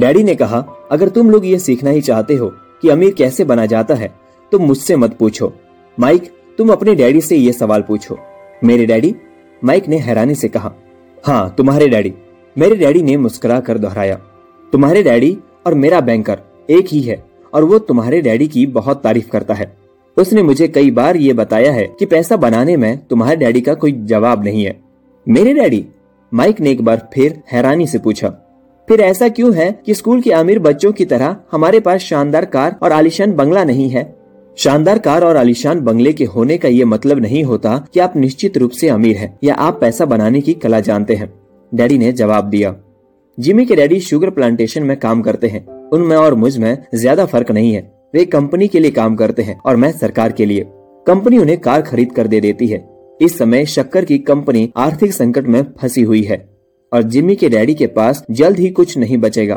डैडी 0.00 0.24
ने 0.24 0.34
कहा, 0.34 0.66
अगर 0.92 1.08
तुम 1.08 1.30
लोग 1.30 1.46
ये 1.46 1.58
सीखना 1.58 1.90
ही 1.90 2.00
चाहते 2.00 2.34
हो 2.34 2.52
कि 2.82 2.88
अमीर 2.88 3.14
कैसे 3.14 3.44
बना 3.44 3.66
जाता 3.66 3.94
है 3.94 4.12
तो 4.52 4.58
मुझसे 4.58 4.96
मत 4.96 5.16
पूछो। 5.18 5.52
माइक 6.00 6.30
तुम 6.58 6.72
अपने 6.72 6.94
डैडी 6.94 7.20
से 7.20 7.36
ये 7.36 7.52
सवाल 7.52 7.82
पूछो। 7.82 8.18
मेरे 8.64 8.86
डैडी? 8.86 9.14
माइक 9.62 9.88
ने 9.88 9.98
हैरानी 9.98 10.34
से 10.34 10.48
कहा 10.48 10.72
हाँ 11.24 11.54
तुम्हारे 11.56 11.88
डैडी। 11.88 12.12
मेरे 12.56 12.76
डैडी 12.76 13.02
ने 13.02 13.16
मुस्कुरा 13.16 13.58
कर 13.60 13.78
दोहराया, 13.78 14.14
तुम्हारे 14.72 15.02
डैडी 15.02 15.36
और 15.66 15.74
मेरा 15.74 16.00
बैंकर 16.00 16.38
एक 16.68 16.86
ही 16.88 17.00
है 17.00 17.22
और 17.52 17.64
वो 17.64 17.78
तुम्हारे 17.78 18.20
डैडी 18.20 18.48
की 18.48 18.66
बहुत 18.68 19.02
तारीफ़ 19.02 19.28
करता 19.28 19.54
है। 19.54 19.72
उसने 20.16 20.42
मुझे 20.42 20.68
कई 20.68 20.90
बार 20.90 21.16
ये 21.16 21.32
बताया 21.32 21.72
है 21.72 21.86
कि 21.98 22.06
पैसा 22.06 22.36
बनाने 22.36 22.76
में 22.76 22.98
तुम्हारे 23.06 23.36
डैडी 23.36 23.60
का 23.60 23.74
कोई 23.74 23.92
जवाब 24.04 24.44
नहीं 24.44 24.64
है। 24.64 24.78
मेरे 25.26 25.54
डैडी? 25.54 25.84
माइक 26.32 26.60
ने 26.60 26.70
एक 26.70 26.82
बार 26.82 27.08
फिर 27.14 27.42
हैरानी 27.52 27.86
से 27.86 27.98
पूछा, 27.98 28.28
फिर 28.88 29.00
ऐसा 29.00 29.28
क्यों 29.28 29.54
है 29.54 29.70
कि 29.86 29.94
स्कूल 29.94 30.20
के 30.20 30.30
अमीर 30.32 30.58
बच्चों 30.58 30.92
की 30.92 31.04
तरह 31.04 31.36
हमारे 31.52 31.80
पास 31.80 32.00
शानदार 32.00 32.44
कार 32.44 32.76
और 32.82 32.92
आलिशान 32.92 33.32
बंगला 33.32 33.64
नहीं 33.64 33.88
है? 33.90 34.04
शानदार 34.58 34.98
कार 34.98 35.24
और 35.24 35.36
आलिशान 35.36 35.80
बंगले 35.80 36.12
के 36.12 36.24
होने 36.24 36.56
का 36.58 36.68
ये 36.68 36.84
मतलब 36.84 37.18
नहीं 37.18 37.44
होता 37.44 37.86
कि 37.94 38.00
आप 38.00 38.16
निश्चित 38.16 38.56
रूप 38.56 38.70
से 38.70 38.88
अमीर 38.88 39.16
हैं 39.16 39.38
या 39.44 39.54
आप 39.54 39.80
पैसा 39.80 40.04
बनाने 40.04 40.40
की 40.40 40.54
कला 40.54 40.80
जानते 40.80 41.14
हैं। 41.14 41.32
डैडी 41.74 41.98
ने 41.98 42.12
जवाब 42.12 42.44
दिया। 42.44 42.74
जिमी 43.38 43.66
के 43.66 43.76
डैडी 43.76 44.00
शुगर 44.00 44.30
प्लांटेशन 44.30 44.82
में 44.82 44.96
काम 44.96 45.22
करते 45.22 45.48
हैं। 45.48 45.66
उनमें 45.90 46.16
और 46.16 46.34
मुझमें 46.34 46.78
ज़्यादा 46.94 47.26
फ़र्क 47.26 47.50
नहीं 47.50 47.72
है। 47.72 47.80
वे 48.14 48.24
कंपनी 48.24 48.68
के 48.68 48.80
लिए 48.80 48.90
काम 48.90 49.16
करते 49.16 49.42
हैं 49.42 49.60
और 49.66 49.76
मैं 49.76 49.92
सरकार 49.92 50.32
के 50.32 50.46
लिए। 50.46 50.66
कंपनी 51.06 51.38
उन्हें 51.38 51.58
कार 51.60 51.82
खरीद 51.82 52.12
कर 52.12 52.26
दे 52.26 52.40
देती 52.40 52.66
है। 52.66 52.88
इस 53.20 53.38
समय 53.38 53.66
शक्कर 53.66 54.04
की 54.04 54.18
कंपनी 54.18 54.72
आर्थिक 54.76 55.12
संकट 55.12 55.46
में 55.46 55.62
फंसी 55.80 56.02
हुई 56.02 56.22
है। 56.22 56.48
और 56.92 57.02
जिमी 57.02 57.36
के 57.36 57.48
डैडी 57.48 57.74
के 57.74 57.86
पास 57.86 58.24
जल्द 58.30 58.58
ही 58.58 58.70
कुछ 58.70 58.98
नहीं 58.98 59.18
बचेगा। 59.18 59.54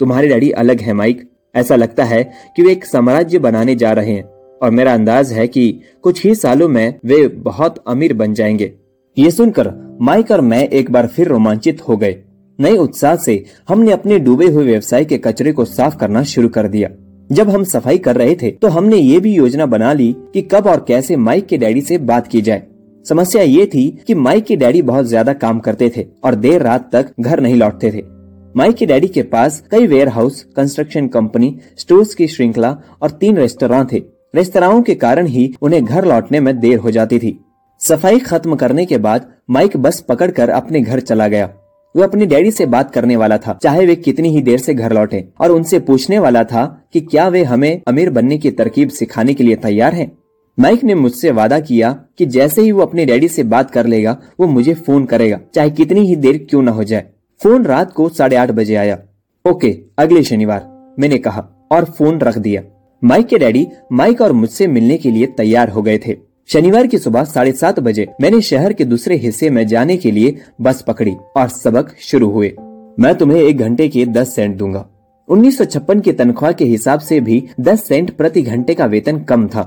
तुम्हारे 0.00 0.28
डैडी 0.28 0.50
अलग 0.50 0.80
है, 0.80 0.92
माइक। 0.92 1.28
ऐसा 1.54 1.76
लगता 1.76 2.04
है 2.04 2.22
कि 2.56 2.62
वे 2.62 2.72
एक 2.72 2.84
साम्राज्य 2.84 3.38
बनाने 3.38 3.74
जा 3.74 3.92
रहे 3.92 4.12
हैं। 4.12 4.31
और 4.62 4.70
मेरा 4.70 4.94
अंदाज 4.94 5.32
है 5.32 5.46
कि 5.48 5.70
कुछ 6.02 6.24
ही 6.24 6.34
सालों 6.34 6.68
में 6.68 6.94
वे 7.04 7.26
बहुत 7.28 7.82
अमीर 7.86 8.14
बन 8.14 8.34
जाएँगे। 8.34 8.72
ये 9.16 9.30
सुनकर 9.30 9.70
माइक 10.02 10.30
और 10.30 10.40
मैं 10.40 10.66
एक 10.68 10.90
बार 10.90 11.06
फिर 11.06 11.28
रोमांचित 11.28 11.80
हो 11.88 11.96
गए। 11.96 12.16
नए 12.58 12.76
उत्साह 12.76 13.16
से 13.16 13.44
हमने 13.68 13.92
अपने 13.92 14.18
डूबे 14.18 14.46
हुए 14.46 14.64
व्यवसाय 14.64 15.04
के 15.04 15.18
कचरे 15.18 15.52
को 15.52 15.64
साफ़ 15.64 15.96
करना 15.96 16.22
शुरू 16.24 16.48
कर 16.48 16.68
दिया। 16.68 16.88
जब 17.30 17.50
हम 17.50 17.64
सफ़ाई 17.64 17.98
कर 17.98 18.16
रहे 18.16 18.34
थे 18.34 18.50
तो 18.52 18.68
हमने 18.68 18.96
ये 18.96 19.18
भी 19.20 19.34
योजना 19.34 19.66
बना 19.66 19.92
ली 19.92 20.14
कि 20.34 20.42
कब 20.52 20.66
और 20.66 20.84
कैसे 20.88 21.16
माइक 21.16 21.46
के 21.46 21.58
डैडी 21.58 21.80
से 21.80 21.98
बात 22.00 22.26
की 22.26 22.42
जाए। 22.42 22.62
समस्या 23.06 23.42
ये 23.42 23.66
थी 23.66 23.88
कि 24.06 24.14
माइक 24.14 24.44
के 24.44 24.56
डैडी 24.56 24.82
बहुत 24.82 25.06
ज़्यादा 25.06 25.32
काम 25.34 25.60
करते 25.60 25.90
थे 25.96 26.06
और 26.24 26.34
देर 26.34 26.62
रात 26.62 26.90
तक 26.92 27.12
घर 27.20 27.40
नहीं 27.40 27.54
लौटते 27.54 27.90
थे। 27.92 28.02
माइक 28.54 28.76
के 28.76 28.86
डैडी 28.86 29.08
के 29.08 29.22
पास 29.22 29.62
कई 29.70 29.86
ware 29.86 30.08
house 30.08 30.42
construction 30.56 31.06
company, 31.08 31.56
stores 31.78 32.14
की 32.14 32.26
श्रृंखला 32.28 32.76
और 33.02 33.10
तीन 33.10 33.36
रेस्तरा 33.36 33.84
थे। 33.92 34.02
रेस्तराओं 34.34 34.82
के 34.82 34.94
कारण 34.94 35.26
ही 35.26 35.54
उन्हें 35.62 35.84
घर 35.84 36.04
लौटने 36.04 36.40
में 36.40 36.58
देर 36.60 36.78
हो 36.78 36.90
जाती 36.90 37.18
थी। 37.18 37.38
सफ़ाई 37.80 38.18
खत्म 38.18 38.54
करने 38.54 38.86
के 38.86 38.98
बाद 38.98 39.26
माइक 39.50 39.76
बस 39.76 40.00
पकड़कर 40.00 40.50
अपने 40.50 40.80
घर 40.80 41.00
चला 41.00 41.28
गया। 41.28 41.46
वो 41.94 42.02
अपने 42.02 42.26
डैडी 42.26 42.50
से 42.50 42.66
बात 42.66 42.90
करने 42.90 43.16
वाला 43.16 43.38
था, 43.38 43.58
चाहे 43.62 43.86
वे 43.86 43.96
कितनी 43.96 44.28
ही 44.28 44.42
देर 44.42 44.58
से 44.58 44.74
घर 44.74 44.92
लौटे, 44.92 45.24
और 45.40 45.50
उनसे 45.50 45.78
पूछने 45.78 46.18
वाला 46.18 46.44
था 46.44 46.64
कि 46.92 47.00
क्या 47.00 47.28
वे 47.28 47.44
हमें 47.44 47.82
अमीर 47.88 48.10
बनने 48.10 48.38
की 48.38 48.50
तरकीब 48.50 48.88
सिखाने 48.88 49.34
के 49.34 49.44
लिए 49.44 49.56
तैयार 49.56 49.94
हैं। 49.94 50.10
माइक 50.58 50.84
ने 50.84 50.94
मुझसे 50.94 51.30
वादा 51.30 51.60
किया 51.60 51.92
कि 52.18 52.26
जैसे 52.26 52.62
ही 52.62 52.72
वो 52.72 52.82
अपने 52.82 53.06
डैडी 53.06 53.28
से 53.28 53.42
बात 53.42 53.70
कर 53.70 53.86
लेगा, 53.86 54.16
वो 54.40 54.46
मुझे 54.46 54.74
फ़ोन 54.74 55.04
करेगा, 55.04 55.40
चाहे 55.54 55.70
कितनी 55.70 56.00
ही 56.00 56.16
देर 56.16 56.46
क्यों 56.50 56.62
न 56.62 56.68
हो 56.68 56.84
जाए। 56.84 57.06
फ़ोन 57.40 57.64
रात 57.64 57.92
को 57.92 58.08
साढ़े 58.08 58.36
आठ 58.36 58.50
बजे 58.50 58.74
आया। 58.74 58.98
ओके, 59.44 59.78
अगले 59.98 60.22
शनिवार, 60.22 60.94
मैंने 60.98 61.18
कहा, 61.18 61.48
और 61.72 61.84
फ़ोन 61.84 62.18
रख 62.18 62.38
दिया। 62.38 62.62
माइक 63.02 63.26
के 63.26 63.38
डैडी 63.38 63.66
माइक 63.92 64.20
और 64.20 64.32
मुझसे 64.32 64.66
मिलने 64.66 64.96
के 64.96 65.10
लिए 65.10 65.26
तैयार 65.28 65.68
हो 65.68 65.82
गए 65.82 65.98
थे। 65.98 66.16
शनिवार 66.48 66.86
की 66.86 66.98
सुबह 66.98 67.24
साढ़े 67.24 67.52
सात 67.52 67.80
बजे 67.80 68.06
मैंने 68.20 68.40
शहर 68.40 68.72
के 68.72 68.84
दूसरे 68.84 69.16
हिस्से 69.16 69.50
में 69.50 69.66
जाने 69.66 69.96
के 69.96 70.10
लिए 70.10 70.36
बस 70.60 70.82
पकड़ी 70.82 71.14
और 71.36 71.48
सबक 71.48 71.94
शुरू 72.00 72.28
हुए। 72.30 72.52
मैं 73.00 73.14
तुम्हें 73.14 73.40
एक 73.40 73.58
घंटे 73.58 73.88
के 73.88 74.04
दस 74.06 74.34
सेंट 74.34 74.56
दूँगा। 74.56 74.84
उन्नीस 75.28 75.58
सौ 75.58 75.64
छप्पन 75.64 76.00
की 76.00 76.12
तनख्वाह 76.12 76.52
के 76.52 76.64
हिसाब 76.64 77.00
से 77.00 77.20
भी 77.20 77.42
दस 77.60 77.84
सेंट 77.84 78.16
प्रति 78.16 78.42
घंटे 78.42 78.74
का 78.74 78.86
वेतन 78.86 79.18
कम 79.24 79.48
था। 79.48 79.64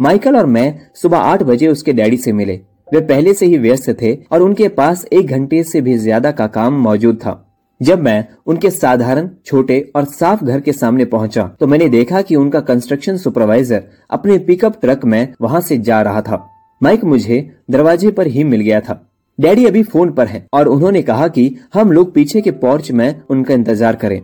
माइकल 0.00 0.36
और 0.36 0.46
मैं 0.46 0.74
सुबह 0.94 1.18
आठ 1.18 1.42
बजे 1.42 1.68
उसके 1.68 1.92
डैडी 1.92 2.16
से 2.16 2.32
मिले। 2.32 2.60
वे 2.94 3.00
पहले 3.02 3.34
से 3.34 3.46
ही 3.46 3.58
व्यस्त 3.58 3.90
थे 4.02 4.14
और 4.32 4.42
उनके 4.42 4.68
पास 4.70 5.06
एक 5.12 5.26
घंटे 5.26 5.62
से 5.64 5.80
भी 5.80 5.96
ज़्यादा 5.98 6.30
का 6.30 6.46
काम 6.48 6.82
मौजूद 6.82 7.16
था। 7.16 7.38
जब 7.82 8.00
मैं 8.00 8.24
उनके 8.46 8.70
साधारण, 8.70 9.28
छोटे 9.46 9.80
और 9.96 10.04
साफ़ 10.06 10.44
घर 10.44 10.60
के 10.60 10.72
सामने 10.72 11.04
पहुँचा 11.06 11.44
तो 11.60 11.66
मैंने 11.66 11.88
देखा 11.88 12.20
कि 12.22 12.36
उनका 12.36 12.60
कंस्ट्रक्शन 12.62 13.16
सुपरवाइजर 13.18 13.82
अपने 14.10 14.38
पिकअप 14.40 14.80
ट्रक 14.80 15.04
में 15.04 15.32
वहाँ 15.40 15.60
से 15.60 15.78
जा 15.80 16.00
रहा 16.02 16.20
था। 16.22 16.46
माइक 16.80 17.04
मुझे 17.04 17.40
दरवाजे 17.70 18.10
पर 18.10 18.26
ही 18.26 18.44
मिल 18.44 18.60
गया 18.60 18.80
था। 18.80 19.00
डैडी 19.38 19.64
अभी 19.66 19.82
फ़ोन 19.84 20.10
पर 20.12 20.26
हैं 20.26 20.46
और 20.54 20.68
उन्होंने 20.68 21.02
कहा 21.02 21.28
कि 21.28 21.54
हम 21.74 21.92
लोग 21.92 22.12
पीछे 22.14 22.40
के 22.40 22.50
पोर्च 22.52 22.90
में 22.92 23.22
उनका 23.30 23.54
इंतज़ार 23.54 23.96
करें। 23.96 24.20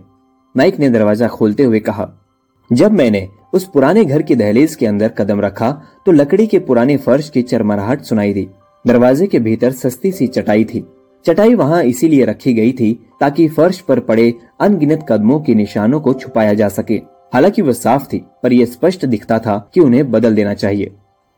माइक 0.55 0.79
ने 0.79 0.91
दरवाज़ा 0.91 1.29
खोलते 1.29 1.63
हुए 1.63 1.81
कहा, 1.81 2.09
जब 2.71 2.93
मैंने 2.93 3.27
उस 3.55 3.65
पुराने 3.65 4.05
घर 4.05 4.23
की 4.23 4.35
दहलीज 4.37 4.75
के 4.75 4.87
अंदर 4.87 5.09
कदम 5.19 5.41
रखा 5.41 5.71
तो 6.07 6.13
लकड़ी 6.13 6.47
के 6.47 6.59
पुराने 6.61 6.97
फर्श 6.99 7.29
की 7.31 7.43
चरमराहट 7.45 8.03
सुनाई 8.03 8.33
दी। 8.33 8.47
दरवाजे 8.85 9.27
के 9.27 9.39
भीतर 9.41 9.73
सस्ती 9.73 10.13
सी 10.13 10.27
चटाई 10.29 10.65
थी। 10.65 10.85
चटाई 11.25 11.55
वहाँ 11.55 11.83
इसीलिए 11.83 12.25
रखी 12.25 12.53
गई 12.53 12.73
थी 12.73 12.93
ताकि 13.21 13.49
फर्श 13.49 13.81
पर 13.81 14.01
पड़े 14.01 14.33
अनगिनत 14.61 15.07
कदमों 15.09 15.41
के 15.41 15.55
निशानों 15.55 16.01
को 16.01 16.13
छुपाया 16.13 16.55
जा 16.55 16.69
सके। 16.69 17.01
हालाँकि 17.33 17.63
वह 17.63 17.73
साफ़ 17.73 18.07
थी, 18.07 18.25
पर 18.43 18.53
यह 18.53 18.67
स्पष्ट 18.67 19.05
दिखता 19.07 19.39
था 19.39 19.59
कि 19.75 19.81
उन्हें 19.81 20.11
बदल 20.11 20.35
देना 20.35 20.55
चाहिए। 20.55 20.91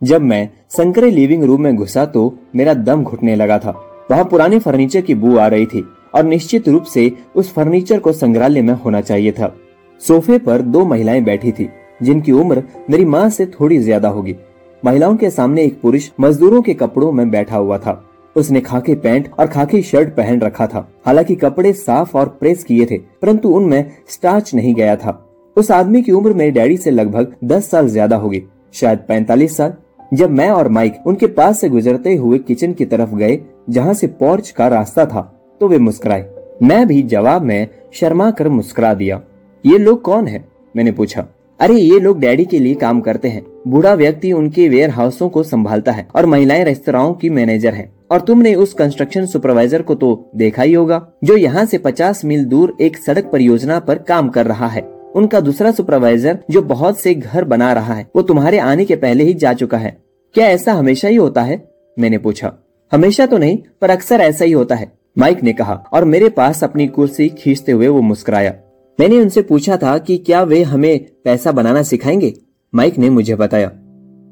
जब 0.03 0.21
मैं 0.23 0.49
संकरे 0.71 1.11
लिविंग 1.11 1.45
रूम 1.45 1.63
में 1.63 1.77
घुसा 1.77 2.05
तो 2.05 2.33
मेरा 2.57 2.75
दम 2.75 3.03
घुटने 3.05 3.35
लगा 3.37 3.59
था। 3.59 3.71
वहाँ 4.11 4.25
पुराने 4.25 4.59
फर्नीचर 4.59 5.01
की 5.01 5.15
बू 5.15 5.37
आ 5.37 5.47
रही 5.47 5.67
थी 5.67 5.85
और 6.15 6.25
निश्चित 6.25 6.69
रूप 6.69 6.85
से 6.85 7.11
उस 7.37 7.53
फर्नीचर 7.53 7.99
को 7.99 8.13
संग्रहालय 8.13 8.63
में 8.63 8.75
होना 8.75 9.01
चाहिए 9.01 9.33
था। 9.33 9.55
सोफे 10.01 10.39
पर 10.39 10.63
दो 10.63 10.85
महिलाएँ 10.85 11.21
बैठी 11.21 11.53
थी, 11.53 11.69
जिनकी 12.03 12.33
उम्र 12.33 12.63
मेरी 12.91 13.05
माँ 13.05 13.29
से 13.31 13.47
थोड़ी 13.51 13.79
ज़्यादा 13.79 14.09
होगी। 14.09 14.35
महिलाओं 14.83 15.17
के 15.17 15.31
सामने 15.31 15.65
एक 15.65 15.81
पुरुष 15.81 16.09
मजदूरों 16.21 16.63
के 16.63 16.75
कपड़ों 16.75 17.11
में 17.13 17.31
बैठा 17.31 17.57
हुआ 17.57 17.79
था। 17.79 17.93
उसने 18.37 18.61
खाकी 18.61 18.95
पैंट 18.95 19.29
और 19.39 19.47
खाकी 19.47 19.83
शर्ट 19.83 20.15
पहन 20.17 20.41
रखा 20.41 20.67
था। 20.67 20.87
हालाँकि 21.07 21.35
कपड़े 21.37 21.73
साफ़ 21.73 22.17
और 22.19 22.29
प्रेस 22.41 22.65
किए 22.65 22.87
थे, 22.87 22.99
परंतु 23.23 23.49
उनमें 23.51 23.91
स्टार्च 24.09 24.55
नहीं 24.55 24.75
गया 24.75 24.97
था। 24.97 25.27
उस 25.57 25.71
आदमी 25.71 26.03
की 26.03 26.13
उम्र 26.13 26.33
मेरे 26.33 26.51
डैडी 26.51 26.77
से 26.77 26.91
लगभग 26.91 27.35
दस 27.45 27.71
साल 27.71 27.89
ज़्यादा 27.89 28.17
होगी, 28.17 28.43
शायद 28.75 28.99
पैंतालीस 29.09 29.57
साल। 29.57 29.75
जब 30.15 30.31
मैं 30.31 30.49
और 30.51 30.69
माइक 30.69 31.03
उनके 31.07 31.27
पास 31.29 31.61
से 31.61 31.69
गुजरते 31.69 32.15
हुए 32.15 32.39
किचन 32.39 32.73
की 32.73 32.85
तरफ़ 32.85 33.15
गए, 33.15 33.39
जहाँ 33.71 33.95
से 33.95 34.07
पोर्च 34.09 34.51
का 34.51 34.69
रास्ता 34.69 35.07
था 35.07 35.21
तो 35.61 35.69
वे 35.69 35.79
मुस्कुराए। 35.79 36.29
मैं 36.63 36.87
भी 36.87 37.03
जवाब 37.05 37.43
में 37.43 37.69
शर्मा 37.95 38.31
कर 38.31 38.49
मुस्कुरा 38.49 38.95
दिया, 38.95 39.21
ये 39.65 39.79
लोग 39.79 40.03
कौन 40.03 40.27
है? 40.27 40.45
मैंने 40.75 40.93
पूछा। 40.93 41.27
अरे, 41.61 41.75
ये 41.75 41.99
लोग 42.01 42.21
डैडी 42.21 42.45
के 42.45 42.59
लिए 42.59 42.75
काम 42.75 43.01
करते 43.01 43.29
हैं। 43.29 43.43
बूढ़ा 43.69 43.95
व्यक्ति 43.95 44.33
उनके 44.33 44.69
वेयर 44.69 44.91
हाउसों 44.91 45.29
को 45.29 45.43
संभालता 45.43 45.93
है 45.93 46.07
और 46.17 46.27
महिलाएँ 46.27 46.65
रेस्तराओं 46.65 47.13
की 47.15 47.31
मैनेजर 47.31 47.75
हैं। 47.75 47.91
और 48.11 48.21
तुमने 48.21 48.55
उस 48.55 48.75
कंस्ट्रक्शन 48.75 49.27
सुपरवाइजर 49.27 49.83
को 49.83 49.95
तो 49.95 50.31
देखा 50.37 50.63
ही 50.63 50.73
होगा, 50.73 51.09
जो 51.25 51.37
यहाँ 51.37 51.65
से 51.65 51.79
50 51.79 52.25
मील 52.25 52.45
दूर 52.45 52.77
एक 52.81 52.97
सड़क 52.97 53.31
परियोजना 53.33 53.79
पर 53.79 53.99
काम 53.99 54.29
कर 54.29 54.47
रहा 54.47 54.67
है। 54.67 54.83
उनका 55.15 55.41
दूसरा 55.41 55.71
सुपरवाइजर 55.71 56.39
जो 56.51 56.63
बहुत 56.63 57.01
से 57.01 57.15
घर 57.15 57.45
बना 57.45 57.73
रहा 57.73 57.95
है, 57.95 58.11
वो 58.17 58.23
तुम्हारे 58.23 58.59
आने 58.59 58.85
के 58.85 58.97
पहले 58.97 59.25
ही 59.25 59.35
जा 59.35 59.53
चुका 59.53 59.79
है। 59.79 60.03
क्या 60.35 60.47
ऐसा 60.47 60.73
हमेशा 60.73 61.09
ही 61.09 61.17
होता 61.17 61.43
है? 61.43 61.71
मैंने 61.99 62.19
पूछा। 62.19 62.53
हमेशा 62.93 63.27
तो 63.27 63.39
नहीं, 63.39 63.59
पर 63.81 63.91
अक्सर 63.91 64.21
ऐसा 64.21 64.45
ही 64.45 64.53
होता 64.53 64.75
है, 64.75 64.93
माइक 65.19 65.43
ने 65.43 65.53
कहा, 65.53 65.85
और 65.93 66.05
मेरे 66.05 66.29
पास 66.29 66.65
अपनी 66.65 66.87
कुर्सी 66.87 67.29
खींचते 67.29 67.73
हुए 67.73 67.89
वो 67.89 68.01
मुस्कुराया। 68.01 68.55
मैंने 69.01 69.21
उनसे 69.21 69.43
पूछा 69.43 69.77
था 69.77 69.99
कि 69.99 70.19
क्या 70.19 70.43
वे 70.43 70.63
हमें 70.63 71.07
पैसा 71.25 71.53
बनाना 71.53 71.83
सिखाएँगे? 71.83 72.35
माइक 72.75 72.99
ने 72.99 73.11
मुझे 73.11 73.35
बताया। 73.35 73.69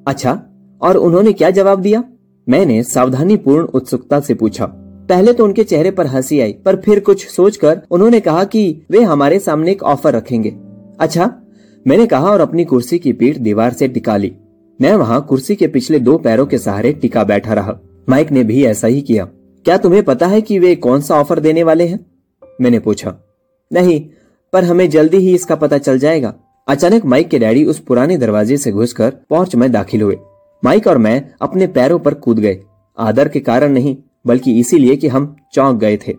अच्छा 0.09 0.43
और 0.83 0.97
उन्होंने 0.97 1.33
क्या 1.33 1.51
जवाब 1.51 1.81
दिया? 1.81 2.05
मैंने 2.49 2.83
सावधानी 2.83 3.37
पूर्ण 3.37 3.65
उत्सुकता 3.65 4.21
से 4.21 4.35
पूछा। 4.35 4.67
पहले 5.09 5.33
तो 5.33 5.45
उनके 5.45 5.65
चेहरे 5.65 5.91
पर 5.91 6.07
हँसी 6.07 6.41
आई, 6.41 6.53
पर 6.53 6.77
फिर 6.77 7.01
कुछ 7.01 7.27
सोचकर 7.27 7.81
उन्होंने 7.91 8.21
कहा 8.21 8.45
कि 8.45 8.83
वे 8.91 9.03
हमारे 9.03 9.39
सामने 9.39 9.71
एक 9.71 9.83
ऑफ़र 9.83 10.13
रखेंगे। 10.13 10.55
अच्छा 11.01 11.33
मैंने 11.87 12.07
कहा 12.07 12.31
और 12.31 12.41
अपनी 12.41 12.65
कुर्सी 12.65 12.99
की 12.99 13.13
पीठ 13.13 13.39
दीवार 13.39 13.73
से 13.73 13.89
टिका 13.89 14.17
ली 14.17 14.33
मैं 14.81 14.93
वहाँ 14.95 15.27
कुर्सी 15.29 15.55
के 15.55 15.67
पिछले 15.67 15.99
दो 15.99 16.19
पैरों 16.19 16.47
के 16.47 16.59
सहारे 16.59 16.93
टिका 16.93 17.25
बैठा 17.25 17.53
रहा। 17.53 17.79
माइक 18.09 18.31
ने 18.33 18.45
भी 18.45 18.65
ऐसा 18.65 18.87
ही 18.87 19.01
किया। 19.01 19.25
क्या 19.65 19.77
तुम्हें 19.77 20.03
पता 20.03 20.27
है 20.27 20.41
कि 20.41 20.59
वे 20.59 20.75
कौन 20.77 21.01
सा 21.01 21.21
ऑफ़र 21.21 21.41
देने 21.41 21.63
वाले 21.63 21.87
हैं? 21.87 22.07
मैंने 22.61 22.79
पूछा। 22.79 23.15
नहीं, 23.73 24.09
पर 24.53 24.65
हमें 24.65 24.91
जल्दी 24.91 25.17
ही 25.17 25.35
इसका 25.35 25.55
पता 25.55 25.79
चल 25.79 25.99
जाएगा। 25.99 26.35
अचानक 26.69 27.05
माइक 27.05 27.29
के 27.29 27.39
डैडी 27.39 27.65
उस 27.65 27.79
पुराने 27.79 28.17
दरवाजे 28.19 28.57
से 28.57 28.73
घुसकर 28.73 29.11
पोर्च 29.11 29.55
में 29.55 29.73
दाखिल 29.73 30.03
हुए। 30.03 30.17
माइक 30.65 30.87
और 30.87 30.99
मैं 30.99 31.31
अपने 31.41 31.67
पैरों 31.67 31.99
पर 31.99 32.15
कूद 32.15 32.39
गए। 32.39 32.61
आदर 32.99 33.29
के 33.29 33.41
कारण 33.41 33.73
नहीं, 33.73 33.97
बल्कि 34.27 34.61
इसीलिए 34.61 34.97
कि 34.97 35.09
हम 35.09 35.37
चौंक 35.53 35.81
गए 35.81 35.97
थे। 35.97 36.15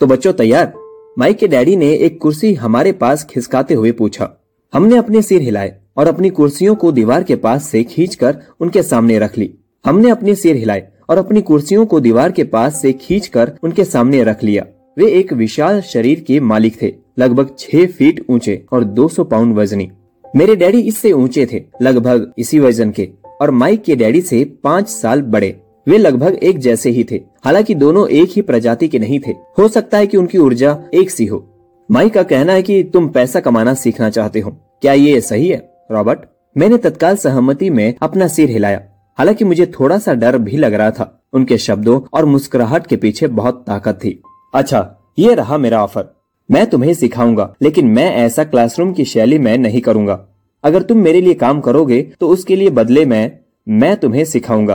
तो 0.00 0.06
बच्चों, 0.06 0.32
तैयार? 0.32 0.72
माइक 1.18 1.36
के 1.36 1.48
डैडी 1.48 1.76
ने 1.76 1.92
एक 1.94 2.20
कुर्सी 2.20 2.54
हमारे 2.54 2.92
पास 2.92 3.24
खिसकाते 3.24 3.74
हुए 3.74 3.92
पूछा। 3.92 4.42
हमने 4.74 4.96
अपने 4.96 5.22
सिर 5.22 5.42
हिलाए 5.42 5.80
और 5.96 6.06
अपनी 6.06 6.30
कुर्सियों 6.30 6.74
को 6.74 6.92
दीवार 6.92 7.22
के 7.22 7.36
पास 7.36 7.66
से 7.66 7.82
खींचकर 7.82 8.38
उनके 8.60 8.82
सामने 8.82 9.18
रख 9.18 9.38
ली। 9.38 9.54
हमने 9.86 10.10
अपने 10.10 10.34
सिर 10.34 10.56
हिलाए 10.56 10.88
और 11.08 11.18
अपनी 11.18 11.42
कुर्सियों 11.42 11.86
को 11.86 12.00
दीवार 12.00 12.32
के 12.32 12.44
पास 12.44 12.82
से 12.82 12.92
खींचकर 12.92 13.52
उनके 13.62 13.84
सामने 13.84 14.24
रख 14.24 14.44
लिया। 14.44 14.66
वे 14.98 15.06
एक 15.06 15.32
विशाल 15.32 15.80
शरीर 15.80 16.20
के 16.20 16.40
मालिक 16.40 16.82
थे, 16.82 16.94
लगभग 17.18 17.50
छह 17.58 17.86
फीट 17.86 18.26
ऊँचे 18.30 18.66
और 18.72 18.84
200 18.84 19.24
पाउंड 19.24 19.54
वजनी। 19.54 19.90
मेरे 20.36 20.56
डैडी 20.56 20.80
इससे 20.80 21.12
ऊँचे 21.12 21.46
थे, 21.52 21.64
लगभग 21.82 22.32
इसी 22.38 22.58
वज़न 22.58 22.90
के। 22.90 23.08
और 23.40 23.50
माइक 23.50 23.82
के 23.82 23.96
डैडी 23.96 24.20
से 24.20 24.44
पाँच 24.44 24.88
साल 24.88 25.22
बड़े। 25.22 25.60
वे 25.88 25.98
लगभग 25.98 26.34
एक 26.34 26.58
जैसे 26.58 26.90
ही 26.90 27.04
थे। 27.10 27.20
हालाँकि 27.44 27.74
दोनों 27.74 28.08
एक 28.08 28.28
ही 28.30 28.42
प्रजाति 28.42 28.88
के 28.88 28.98
नहीं 28.98 29.20
थे। 29.20 29.30
हो 29.30 29.68
सकता 29.68 29.98
है 29.98 30.06
कि 30.06 30.16
उनकी 30.16 30.38
ऊर्जा 30.38 30.78
एक 30.94 31.10
सी 31.10 31.26
हो। 31.26 31.46
माइक 31.90 32.14
का 32.14 32.22
कहना 32.22 32.52
है 32.52 32.62
कि 32.62 32.82
तुम 32.82 33.08
पैसा 33.08 33.40
कमाना 33.40 33.74
सीखना 33.74 34.10
चाहते 34.10 34.40
हो। 34.40 34.50
क्या 34.50 34.92
ये 34.92 35.20
सही 35.20 35.48
है, 35.48 35.72
रॉबर्ट? 35.92 36.18
मैंने 36.56 36.78
तत्काल 36.78 37.16
सहमति 37.16 37.70
में 37.70 37.94
अपना 38.02 38.28
सिर 38.28 38.50
हिलाया। 38.50 38.80
हालाँकि 39.18 39.44
मुझे 39.44 39.66
थोड़ा 39.66 39.98
सा 39.98 40.14
डर 40.14 40.38
भी 40.38 40.56
लग 40.56 40.74
रहा 40.74 40.90
था। 40.90 41.22
उनके 41.32 41.58
शब्दों 41.58 42.00
और 42.12 42.24
मुस्कुराहट 42.24 42.86
के 42.86 42.96
पीछे 42.96 43.26
बहुत 43.26 43.64
ताकत 43.66 43.94
थी। 43.94 44.22
अच्छा 44.54 44.96
ये 45.18 45.34
रहा 45.34 45.58
मेरा 45.58 45.84
ऑफ़र। 45.84 46.20
मैं 46.50 46.66
तुम्हें 46.66 46.94
सिखाऊँगा, 46.94 47.54
लेकिन 47.62 47.86
मैं 47.86 48.14
ऐसा 48.14 48.44
क्लासरूम 48.44 48.92
की 48.92 49.04
शैली 49.04 49.38
में 49.38 49.58
नहीं 49.58 49.80
करूँगा। 49.80 50.26
अगर 50.64 50.82
तुम 50.82 50.98
मेरे 50.98 51.20
लिए 51.20 51.34
काम 51.36 51.60
करोगे 51.60 52.00
तो 52.20 52.28
उसके 52.28 52.56
लिए 52.56 52.70
बदले 52.70 53.04
में 53.04 53.38
मैं 53.66 53.96
तुम्हें 53.96 54.24
सिखाऊँगा। 54.24 54.74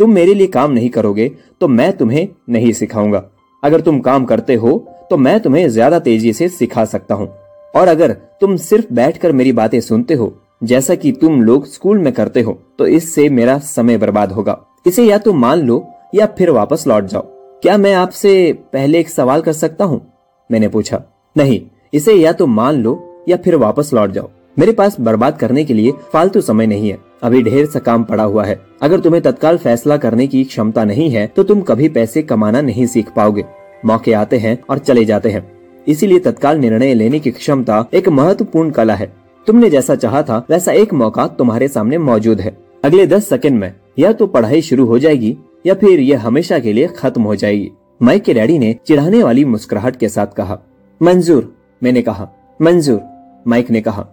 तुम 0.00 0.12
मेरे 0.12 0.34
लिए 0.34 0.46
काम 0.48 0.72
नहीं 0.72 0.88
करोगे 0.90 1.30
तो 1.60 1.68
मैं 1.68 1.92
तुम्हें 1.96 2.26
नहीं 2.48 2.72
सिखाऊँगा। 2.72 3.24
अगर 3.62 3.80
तुम 3.80 4.00
काम 4.00 4.24
करते 4.24 4.54
हो 4.54 4.76
तो 5.10 5.16
मैं 5.16 5.38
तुम्हें 5.40 5.68
ज़्यादा 5.68 5.98
तेज़ी 6.00 6.32
से 6.32 6.48
सिखा 6.48 6.84
सकता 6.86 7.14
हूँ। 7.14 7.28
और 7.74 7.88
अगर 7.88 8.12
तुम 8.40 8.56
सिर्फ़ 8.58 8.92
बैठकर 8.92 9.32
मेरी 9.32 9.52
बातें 9.52 9.80
सुनते 9.80 10.14
हो, 10.14 10.34
जैसा 10.62 10.94
कि 10.94 11.12
तुम 11.12 11.42
लोग 11.42 11.66
स्कूल 11.66 11.98
में 11.98 12.12
करते 12.12 12.40
हो 12.40 12.58
तो 12.78 12.86
इससे 12.88 13.28
मेरा 13.30 13.58
समय 13.58 13.98
बर्बाद 13.98 14.32
होगा। 14.32 14.58
इसे 14.86 15.04
या 15.04 15.18
तो 15.18 15.32
मान 15.34 15.60
लो, 15.60 15.84
या 16.14 16.26
फिर 16.28 16.50
वापस 16.50 16.86
लौट 16.86 17.04
जाओ। 17.04 17.22
क्या 17.62 17.76
मैं 17.78 17.94
आपसे 17.94 18.52
पहले 18.72 19.00
एक 19.00 19.08
सवाल 19.08 19.42
कर 19.42 19.52
सकता 19.54 19.84
हूँ? 19.84 20.00
मैंने 20.50 20.68
पूछा। 20.68 21.02
नहीं, 21.36 21.60
इसे 21.92 22.14
या 22.14 22.32
तो 22.32 22.46
मान 22.48 22.82
लो, 22.82 23.24
या 23.28 23.36
फिर 23.36 23.56
वापस 23.56 23.90
लौट 23.94 24.10
जाओ। 24.10 24.30
मेरे 24.58 24.72
पास 24.72 24.98
बर्बाद 25.00 25.36
करने 25.38 25.64
के 25.64 25.74
लिए 25.74 25.92
फालतू 26.12 26.40
समय 26.40 26.66
नहीं 26.66 26.88
है। 26.90 26.98
अभी 27.22 27.42
ढेर 27.42 27.66
सा 27.66 27.78
काम 27.78 28.04
पड़ा 28.04 28.24
हुआ 28.24 28.44
है। 28.44 28.58
अगर 28.82 29.00
तुम्हें 29.00 29.22
तत्काल 29.22 29.56
फैसला 29.56 29.96
करने 29.96 30.26
की 30.26 30.42
क्षमता 30.44 30.84
नहीं 30.84 31.08
है 31.10 31.26
तो 31.26 31.42
तुम 31.42 31.60
कभी 31.60 31.88
पैसे 31.88 32.22
कमाना 32.22 32.60
नहीं 32.60 32.86
सीख 32.86 33.12
पाओगे। 33.16 33.44
मौके 33.84 34.12
आते 34.12 34.38
हैं 34.38 34.58
और 34.70 34.78
चले 34.78 35.04
जाते 35.04 35.30
हैं। 35.30 35.46
इसीलिए 35.86 36.18
तत्काल 36.18 36.58
निर्णय 36.58 36.94
लेने 36.94 37.18
की 37.18 37.30
क्षमता 37.30 37.84
एक 37.94 38.08
महत्वपूर्ण 38.08 38.70
कला 38.70 38.94
है। 38.94 39.12
तुमने 39.46 39.70
जैसा 39.70 39.94
चाहा 39.94 40.22
था, 40.22 40.44
वैसा 40.50 40.72
एक 40.72 40.92
मौका 40.94 41.26
तुम्हारे 41.28 41.68
सामने 41.68 41.98
मौजूद 41.98 42.40
है। 42.40 42.56
अगले 42.84 43.06
दस 43.06 43.28
सेकंड 43.28 43.58
में, 43.60 43.72
या 43.98 44.12
तो 44.12 44.26
पढ़ाई 44.26 44.62
शुरू 44.62 44.86
हो 44.86 44.98
जाएगी, 44.98 45.36
या 45.66 45.74
फिर 45.74 46.00
यह 46.00 46.26
हमेशा 46.26 46.58
के 46.58 46.72
लिए 46.72 46.86
खत्म 46.88 47.22
हो 47.22 47.36
जाएगी। 47.36 47.70
माइक 48.02 48.22
के 48.22 48.34
डैडी 48.34 48.58
ने 48.58 48.76
चिढ़ाने 48.86 49.22
वाली 49.22 49.44
मुस्कुराहट 49.44 49.96
के 49.96 50.08
साथ 50.08 50.26
कहा, 50.26 50.58
मंजूर, 51.00 51.52
मैंने 51.82 52.02
कहा, 52.02 52.28
मंजूर, 52.60 53.00
माइक 53.46 53.70
ने 53.70 53.80
कहा। 53.80 54.06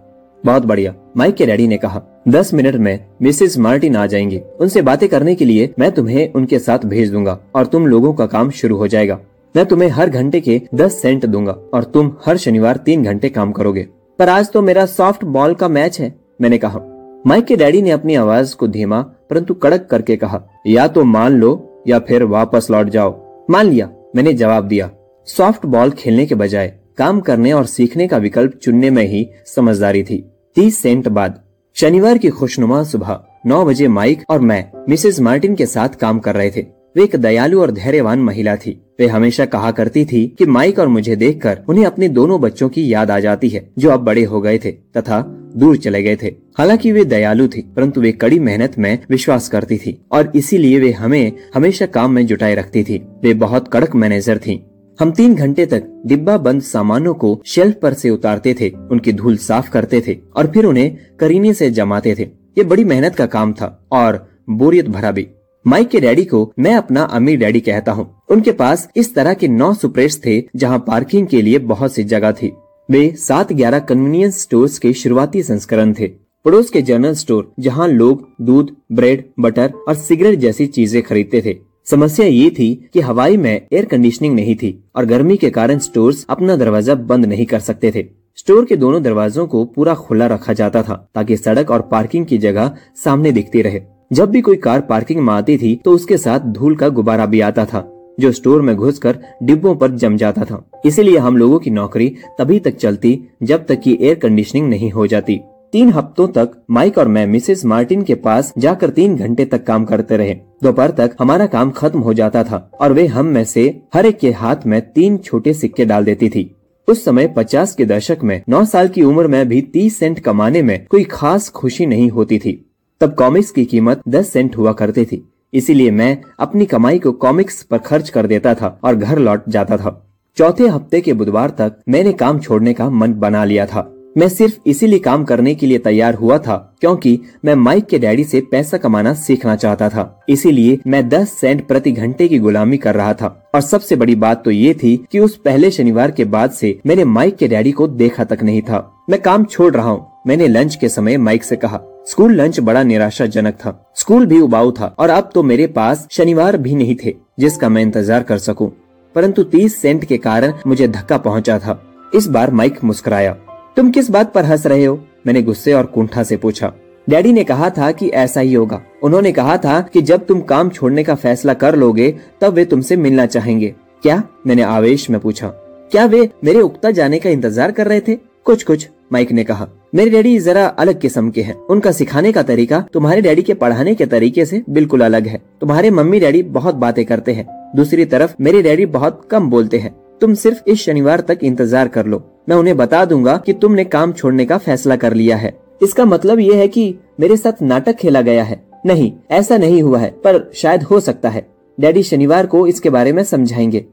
बहुत 0.43 0.65
बढ़िया। 0.65 0.93
माइक 1.17 1.35
के 1.35 1.45
डैडी 1.45 1.67
ने 1.67 1.77
कहा, 1.77 2.01
दस 2.27 2.53
मिनट 2.53 2.75
में 2.75 3.05
मिसेस 3.21 3.57
मार्टिन 3.57 3.95
आ 3.95 4.05
जाएँगी। 4.05 4.39
उनसे 4.59 4.81
बातें 4.81 5.07
करने 5.09 5.35
के 5.35 5.45
लिए 5.45 5.73
मैं 5.79 5.91
तुम्हें 5.91 6.33
उनके 6.33 6.59
साथ 6.59 6.85
भेज 6.85 7.11
दूँगा 7.11 7.39
और 7.55 7.65
तुम 7.65 7.87
लोगों 7.87 8.13
का 8.13 8.25
काम 8.25 8.49
शुरू 8.51 8.77
हो 8.77 8.87
जाएगा। 8.87 9.19
मैं 9.55 9.65
तुम्हें 9.65 9.89
हर 9.89 10.09
घंटे 10.09 10.41
के 10.41 10.61
दस 10.75 11.01
सेंट 11.01 11.25
दूँगा 11.25 11.51
और 11.73 11.83
तुम 11.83 12.15
हर 12.25 12.37
शनिवार 12.37 12.77
तीन 12.77 13.03
घंटे 13.03 13.29
काम 13.29 13.51
करोगे। 13.51 13.87
पर 14.19 14.29
आज 14.29 14.51
तो 14.51 14.61
मेरा 14.61 14.85
सॉफ्ट 14.85 15.23
बॉल 15.25 15.53
का 15.53 15.67
मैच 15.67 15.99
है, 15.99 16.13
मैंने 16.41 16.57
कहा। 16.57 16.79
माइक 17.27 17.45
के 17.45 17.55
डैडी 17.55 17.81
ने 17.81 17.91
अपनी 17.91 18.15
आवाज़ 18.15 18.55
को 18.55 18.67
धीमा 18.67 19.01
परंतु 19.29 19.53
कड़क 19.53 19.87
करके 19.91 20.15
कहा, 20.15 20.43
या 20.67 20.87
तो 20.87 21.03
मान 21.03 21.33
लो 21.33 21.83
या 21.87 21.99
फिर 21.99 22.23
वापस 22.23 22.67
लौट 22.71 22.89
जाओ। 22.89 23.45
मान 23.49 23.65
लिया, 23.65 23.89
मैंने 24.15 24.33
जवाब 24.33 24.67
दिया। 24.67 24.89
सॉफ्ट 25.27 25.65
बॉल 25.65 25.91
खेलने 25.91 26.25
के 26.25 26.35
बजाय 26.35 26.73
काम 26.97 27.19
करने 27.19 27.51
और 27.51 27.65
सीखने 27.65 28.07
का 28.07 28.17
विकल्प 28.17 28.59
चुनने 28.61 28.89
में 28.89 29.07
ही 29.07 29.29
समझदारी 29.45 30.03
थी। 30.03 30.31
तीस 30.55 30.77
सेंट 30.77 31.07
बाद, 31.07 31.43
शनिवार 31.75 32.17
की 32.17 32.29
खुशनुमा 32.29 32.83
सुबह, 32.83 33.19
नौ 33.45 33.65
बजे 33.65 33.87
माइक 33.87 34.23
और 34.29 34.39
मैं, 34.39 34.71
मिसेस 34.89 35.19
मार्टिन 35.19 35.55
के 35.55 35.65
साथ 35.65 35.89
काम 35.89 36.19
कर 36.19 36.35
रहे 36.35 36.51
थे। 36.51 36.65
वे 36.95 37.03
एक 37.03 37.15
दयालु 37.15 37.61
और 37.61 37.71
धैर्यवान 37.71 38.19
महिला 38.19 38.55
थी। 38.55 38.81
वे 38.99 39.07
हमेशा 39.07 39.45
कहा 39.45 39.71
करती 39.71 40.05
थी 40.05 40.35
कि 40.37 40.45
माइक 40.45 40.79
और 40.79 40.87
मुझे 40.87 41.15
देखकर 41.15 41.59
उन्हें 41.69 41.85
अपने 41.85 42.09
दोनों 42.09 42.41
बच्चों 42.41 42.69
की 42.69 42.93
याद 42.93 43.11
आ 43.11 43.19
जाती 43.19 43.49
है, 43.49 43.69
जो 43.77 43.89
अब 43.89 43.99
बड़े 43.99 44.23
हो 44.23 44.41
गए 44.41 44.57
थे 44.57 44.71
तथा 44.71 45.21
दूर 45.57 45.77
चले 45.77 46.03
गए 46.03 46.15
थे। 46.15 46.27
हालाँकि 46.57 46.91
वे 46.91 47.05
दयालु 47.05 47.47
थी, 47.47 47.61
परंतु 47.75 48.01
वे 48.01 48.11
कड़ी 48.11 48.39
मेहनत 48.39 48.79
में 48.79 48.99
विश्वास 49.09 49.49
करती 49.49 49.77
थी 49.77 50.05
और 50.11 50.31
इसीलिए 50.35 50.79
वे 50.79 50.91
हमें 50.91 51.31
हमेशा 51.55 51.85
काम 51.85 52.11
में 52.11 52.25
जुटाए 52.27 52.55
रखती 52.55 52.83
थी। 52.83 53.01
वे 53.23 53.33
बहुत 53.33 53.67
कड़क 53.67 53.95
मैनेजर 53.95 54.37
थी। 54.37 54.65
हम 54.99 55.11
तीन 55.11 55.33
घंटे 55.35 55.65
तक 55.65 55.87
डिब्बा 56.05 56.37
बंद 56.37 56.61
सामानों 56.61 57.13
को 57.13 57.39
शेल्फ 57.45 57.79
पर 57.81 57.93
से 57.93 58.09
उतारते 58.09 58.53
थे, 58.53 58.69
उनकी 58.91 59.13
धूल 59.13 59.37
साफ़ 59.37 59.69
करते 59.69 60.01
थे 60.07 60.17
और 60.35 60.47
फिर 60.47 60.65
उन्हें 60.65 60.97
करीने 61.19 61.53
से 61.53 61.69
जमाते 61.71 62.15
थे। 62.15 62.23
ये 62.57 62.63
बड़ी 62.63 62.83
मेहनत 62.83 63.15
का 63.15 63.25
काम 63.25 63.53
था 63.53 63.67
और 63.91 64.25
बोरियत 64.51 64.89
भरा 64.89 65.11
भी। 65.11 65.27
माइक 65.65 65.89
के 65.89 65.99
डैडी 65.99 66.25
को 66.25 66.51
मैं 66.59 66.75
अपना 66.75 67.03
अमीर 67.03 67.39
डैडी 67.39 67.59
कहता 67.59 67.91
हूँ। 67.91 68.09
उनके 68.29 68.51
पास 68.53 68.87
इस 68.95 69.13
तरह 69.15 69.33
के 69.33 69.47
नौ 69.47 69.73
सुप्रेस 69.73 70.21
थे, 70.25 70.41
जहाँ 70.55 70.79
पार्किंग 70.87 71.27
के 71.27 71.41
लिए 71.41 71.59
बहुत 71.59 71.93
सी 71.93 72.03
जगह 72.05 72.31
थी। 72.31 72.51
वे 72.89 73.09
सात 73.17 73.53
ग्यारह 73.53 73.79
कन्वीनियंस 73.81 74.41
स्टोर्स 74.41 74.77
के 74.79 74.93
शुरुआती 74.93 75.43
संस्करण 75.43 75.93
थे। 75.93 76.07
पड़ोस 76.45 76.69
के 76.69 76.81
जनरल 76.81 77.13
स्टोर 77.15 77.53
जहाँ 77.59 77.87
लोग 77.87 78.27
दूध 78.41 78.75
ब्रेड 78.91 79.23
बटर 79.39 79.71
और 79.87 79.93
सिगरेट 79.95 80.39
जैसी 80.39 80.67
चीज़ें 80.67 81.01
खरीदते 81.03 81.41
थे। 81.41 81.57
समस्या 81.87 82.25
ये 82.25 82.49
थी 82.49 82.73
कि 82.93 82.99
हवाई 83.01 83.37
में 83.37 83.53
एयर 83.53 83.85
कंडीशनिंग 83.85 84.35
नहीं 84.35 84.55
थी 84.55 84.77
और 84.95 85.05
गर्मी 85.05 85.35
के 85.37 85.49
कारण 85.49 85.79
स्टोर्स 85.79 86.25
अपना 86.29 86.55
दरवाज़ा 86.55 86.95
बंद 86.95 87.25
नहीं 87.25 87.45
कर 87.45 87.59
सकते 87.61 87.91
थे। 87.91 88.05
स्टोर 88.37 88.65
के 88.65 88.75
दोनों 88.75 89.01
दरवाजों 89.03 89.45
को 89.47 89.63
पूरा 89.65 89.93
खुला 89.95 90.27
रखा 90.27 90.53
जाता 90.53 90.81
था 90.83 90.95
ताकि 91.15 91.37
सड़क 91.37 91.71
और 91.71 91.81
पार्किंग 91.91 92.25
की 92.25 92.37
जगह 92.37 92.71
सामने 93.03 93.31
दिखती 93.31 93.61
रहे। 93.61 93.81
जब 94.13 94.31
भी 94.31 94.41
कोई 94.41 94.55
कार 94.57 94.81
पार्किंग 94.81 95.21
में 95.21 95.33
आती 95.33 95.57
थी 95.57 95.75
तो 95.75 95.91
उसके 95.91 96.17
साथ 96.17 96.39
धूल 96.51 96.75
का 96.75 96.89
गुब्बारा 96.89 97.25
भी 97.25 97.41
आता 97.41 97.65
था, 97.65 97.89
जो 98.19 98.31
स्टोर 98.31 98.61
में 98.61 98.75
घुसकर 98.75 99.19
डिब्बों 99.43 99.75
पर 99.75 99.91
जम 99.93 100.17
जाता 100.17 100.45
था। 100.45 100.63
इसीलिए 100.85 101.17
हम 101.17 101.37
लोगों 101.37 101.59
की 101.59 101.69
नौकरी 101.71 102.15
तभी 102.39 102.59
तक 102.59 102.75
चलती 102.75 103.19
जब 103.43 103.65
तक 103.65 103.81
कि 103.81 103.97
एयर 104.01 104.15
कंडीशनिंग 104.15 104.69
नहीं 104.69 104.91
हो 104.91 105.07
जाती। 105.07 105.39
तीन 105.75 105.89
हफ्तों 105.89 106.27
तक 106.27 106.51
माइक 106.71 106.97
और 106.97 107.07
मैं, 107.07 107.25
मिसेस 107.27 107.63
मार्टिन 107.65 108.03
के 108.03 108.15
पास 108.15 108.53
जाकर 108.57 108.89
तीन 108.89 109.15
घंटे 109.15 109.45
तक 109.45 109.63
काम 109.63 109.85
करते 109.85 110.17
रहे। 110.17 110.33
दोपहर 110.63 110.91
तक 110.91 111.15
हमारा 111.19 111.45
काम 111.45 111.71
खत्म 111.71 111.99
हो 111.99 112.13
जाता 112.13 112.43
था 112.43 112.57
और 112.81 112.93
वे 112.93 113.05
हम 113.07 113.25
में 113.25 113.43
से 113.43 113.63
हर 113.93 114.05
एक 114.05 114.19
के 114.19 114.31
हाथ 114.31 114.65
में 114.65 114.79
तीन 114.91 115.17
छोटे 115.17 115.53
सिक्के 115.53 115.85
डाल 115.85 116.05
देती 116.05 116.29
थी। 116.29 116.55
उस 116.87 117.03
समय 117.05 117.27
पचास 117.27 117.75
के 117.75 117.85
दशक 117.85 118.23
में 118.23 118.41
नौ 118.49 118.63
साल 118.65 118.87
की 118.87 119.03
उम्र 119.03 119.27
में 119.27 119.47
भी 119.49 119.61
तीस 119.61 119.97
सेंट 119.99 120.19
कमाने 120.19 120.61
में 120.61 120.85
कोई 120.85 121.03
खास 121.03 121.49
खुशी 121.49 121.85
नहीं 121.85 122.09
होती 122.09 122.37
थी। 122.37 122.53
तब 123.01 123.15
कॉमिक्स 123.15 123.51
की 123.51 123.65
कीमत 123.65 124.01
दस 124.07 124.31
सेंट 124.33 124.57
हुआ 124.57 124.73
करती 124.73 125.05
थी। 125.05 125.23
इसीलिए 125.53 125.91
मैं 125.91 126.17
अपनी 126.39 126.65
कमाई 126.65 126.99
को 126.99 127.11
कॉमिक्स 127.11 127.61
पर 127.63 127.77
खर्च 127.77 128.09
कर 128.09 128.27
देता 128.27 128.53
था 128.53 128.79
और 128.83 128.95
घर 128.95 129.19
लौट 129.19 129.49
जाता 129.49 129.77
था। 129.77 130.01
चौथे 130.37 130.67
हफ़्ते 130.67 131.01
के 131.01 131.13
बुधवार 131.13 131.49
तक 131.49 131.81
मैंने 131.89 132.13
काम 132.13 132.39
छोड़ने 132.39 132.73
का 132.73 132.89
मन 132.89 133.13
बना 133.13 133.43
लिया 133.45 133.65
था। 133.65 133.91
मैं 134.15 134.27
सिर्फ़ 134.29 134.57
इसीलिए 134.65 134.99
काम 134.99 135.23
करने 135.23 135.53
के 135.55 135.67
लिए 135.67 135.77
तैयार 135.77 136.13
हुआ 136.13 136.37
था 136.37 136.55
क्योंकि 136.81 137.19
मैं 137.45 137.55
माइक 137.55 137.85
के 137.85 137.99
डैडी 137.99 138.23
से 138.23 138.41
पैसा 138.41 138.77
कमाना 138.77 139.13
सीखना 139.13 139.55
चाहता 139.55 139.89
था। 139.89 140.25
इसीलिए 140.29 140.77
मैं 140.87 141.07
10 141.09 141.31
सेंट 141.31 141.67
प्रति 141.67 141.91
घंटे 141.91 142.27
की 142.27 142.39
गुलामी 142.39 142.77
कर 142.77 142.95
रहा 142.95 143.13
था। 143.13 143.27
और 143.55 143.61
सबसे 143.61 143.95
बड़ी 143.95 144.15
बात 144.15 144.43
तो 144.45 144.51
ये 144.51 144.73
थी 144.73 144.95
कि 145.11 145.19
उस 145.19 145.35
पहले 145.37 145.71
शनिवार 145.71 146.11
के 146.11 146.25
बाद 146.25 146.51
से 146.51 146.77
मैंने 146.85 147.03
माइक 147.05 147.35
के 147.35 147.47
डैडी 147.47 147.71
को 147.71 147.87
देखा 147.87 148.23
तक 148.23 148.43
नहीं 148.43 148.61
था। 148.61 148.79
मैं 149.09 149.21
काम 149.21 149.45
छोड़ 149.45 149.73
रहा 149.75 149.89
हूँ। 149.89 150.05
मैंने 150.27 150.47
लंच 150.47 150.75
के 150.75 150.89
समय 150.89 151.17
माइक 151.17 151.43
से 151.43 151.55
कहा, 151.55 151.79
स्कूल 152.07 152.33
लंच 152.33 152.59
बड़ा 152.59 152.83
निराशाजनक 152.83 153.53
था। 153.55 153.79
स्कूल 153.95 154.25
भी 154.25 154.39
उबाऊ 154.39 154.71
था 154.71 154.93
और 154.99 155.09
अब 155.09 155.29
तो 155.33 155.43
मेरे 155.43 155.67
पास 155.67 156.07
शनिवार 156.11 156.57
भी 156.57 156.75
नहीं 156.75 156.95
थे, 156.95 157.15
जिसका 157.39 157.69
मैं 157.69 157.81
इंतज़ार 157.81 158.23
कर 158.23 158.37
सकूँ। 158.39 158.71
परंतु 159.15 159.43
तीस 159.45 159.81
सेंट 159.81 160.05
के 160.05 160.17
कारण 160.17 160.53
मुझे 160.67 160.87
धक्का 160.87 161.17
पहुँचा 161.17 161.59
था। 161.59 161.81
इस 162.15 162.27
बार 162.27 162.51
माइक 162.51 162.83
मुस्कुराया। 162.83 163.35
तुम 163.77 163.91
किस 163.91 164.09
बात 164.09 164.33
पर 164.33 164.45
हंस 164.45 164.65
रहे 164.67 164.85
हो? 164.85 165.05
मैंने 165.27 165.41
गुस्से 165.41 165.73
और 165.73 165.85
कुंठा 165.85 166.23
से 166.23 166.37
पूछा। 166.37 166.71
डैडी 167.09 167.33
ने 167.33 167.43
कहा 167.43 167.69
था 167.69 167.91
कि 167.91 168.07
ऐसा 168.09 168.41
ही 168.41 168.53
होगा। 168.53 168.81
उन्होंने 169.03 169.31
कहा 169.31 169.57
था 169.57 169.81
कि 169.81 170.01
जब 170.01 170.25
तुम 170.25 170.41
काम 170.41 170.69
छोड़ने 170.69 171.03
का 171.03 171.15
फैसला 171.15 171.53
कर 171.53 171.75
लोगे, 171.75 172.15
तब 172.41 172.53
वे 172.53 172.65
तुमसे 172.65 172.95
मिलना 172.95 173.25
चाहेंगे। 173.25 173.75
क्या? 174.01 174.23
मैंने 174.47 174.61
आवेश 174.61 175.09
में 175.09 175.19
पूछा। 175.19 175.47
क्या 175.91 176.05
वे 176.05 176.29
मेरे 176.43 176.61
उगता 176.61 176.91
जाने 176.91 177.19
का 177.19 177.29
इंतज़ार 177.29 177.71
कर 177.71 177.87
रहे 177.87 177.99
थे? 177.99 178.15
कुछ 178.45 178.63
कुछ 178.63 178.89
माइक 179.13 179.31
ने 179.31 179.43
कहा। 179.43 179.67
मेरे 179.95 180.09
डैडी 180.09 180.39
जरा 180.39 180.67
अलग 180.67 180.99
किस्म 180.99 181.29
के 181.29 181.41
हैं। 181.41 181.55
उनका 181.55 181.91
सिखाने 181.91 182.31
का 182.31 182.43
तरीका 182.43 182.85
तुम्हारे 182.93 183.21
डैडी 183.21 183.41
के 183.41 183.53
पढ़ाने 183.53 183.95
के 183.95 184.05
तरीके 184.05 184.45
से 184.45 184.63
बिल्कुल 184.69 185.01
अलग 185.01 185.27
है। 185.27 185.41
तुम्हारे 185.61 185.89
मम्मी 185.89 186.19
डैडी 186.19 186.43
बहुत 186.43 186.75
बातें 186.75 187.05
करते 187.05 187.33
हैं। 187.33 187.71
दूसरी 187.75 188.05
तरफ़ 188.05 188.35
मेरे 188.41 188.61
डैडी 188.61 188.85
बहुत 188.85 189.27
कम 189.31 189.49
बोलते 189.49 189.77
हैं। 189.77 190.04
तुम 190.21 190.33
सिर्फ़ 190.33 190.63
इस 190.67 190.81
शनिवार 190.81 191.21
तक 191.21 191.39
इंतज़ार 191.43 191.87
कर 191.87 192.05
लो। 192.05 192.23
मैं 192.49 192.55
उन्हें 192.55 192.77
बता 192.77 193.03
दूँगा 193.05 193.37
कि 193.37 193.53
तुमने 193.53 193.83
काम 193.85 194.11
छोड़ने 194.13 194.45
का 194.45 194.57
फैसला 194.57 194.95
कर 194.95 195.13
लिया 195.13 195.37
है। 195.37 195.53
इसका 195.83 196.05
मतलब 196.05 196.39
ये 196.39 196.55
है 196.55 196.67
कि 196.67 196.93
मेरे 197.19 197.37
साथ 197.37 197.61
नाटक 197.61 197.95
खेला 197.95 198.21
गया 198.21 198.43
है। 198.43 198.63
नहीं, 198.85 199.11
ऐसा 199.31 199.57
नहीं 199.57 199.81
हुआ 199.83 199.99
है, 199.99 200.09
पर 200.23 200.51
शायद 200.55 200.83
हो 200.83 200.99
सकता 200.99 201.29
है। 201.29 201.45
डैडी 201.79 202.03
शनिवार 202.03 202.45
को 202.45 202.67
इसके 202.67 202.89
बारे 202.89 203.11
में 203.11 203.23
समझाएँगे। 203.23 203.85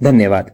धन्यवाद। 0.00 0.50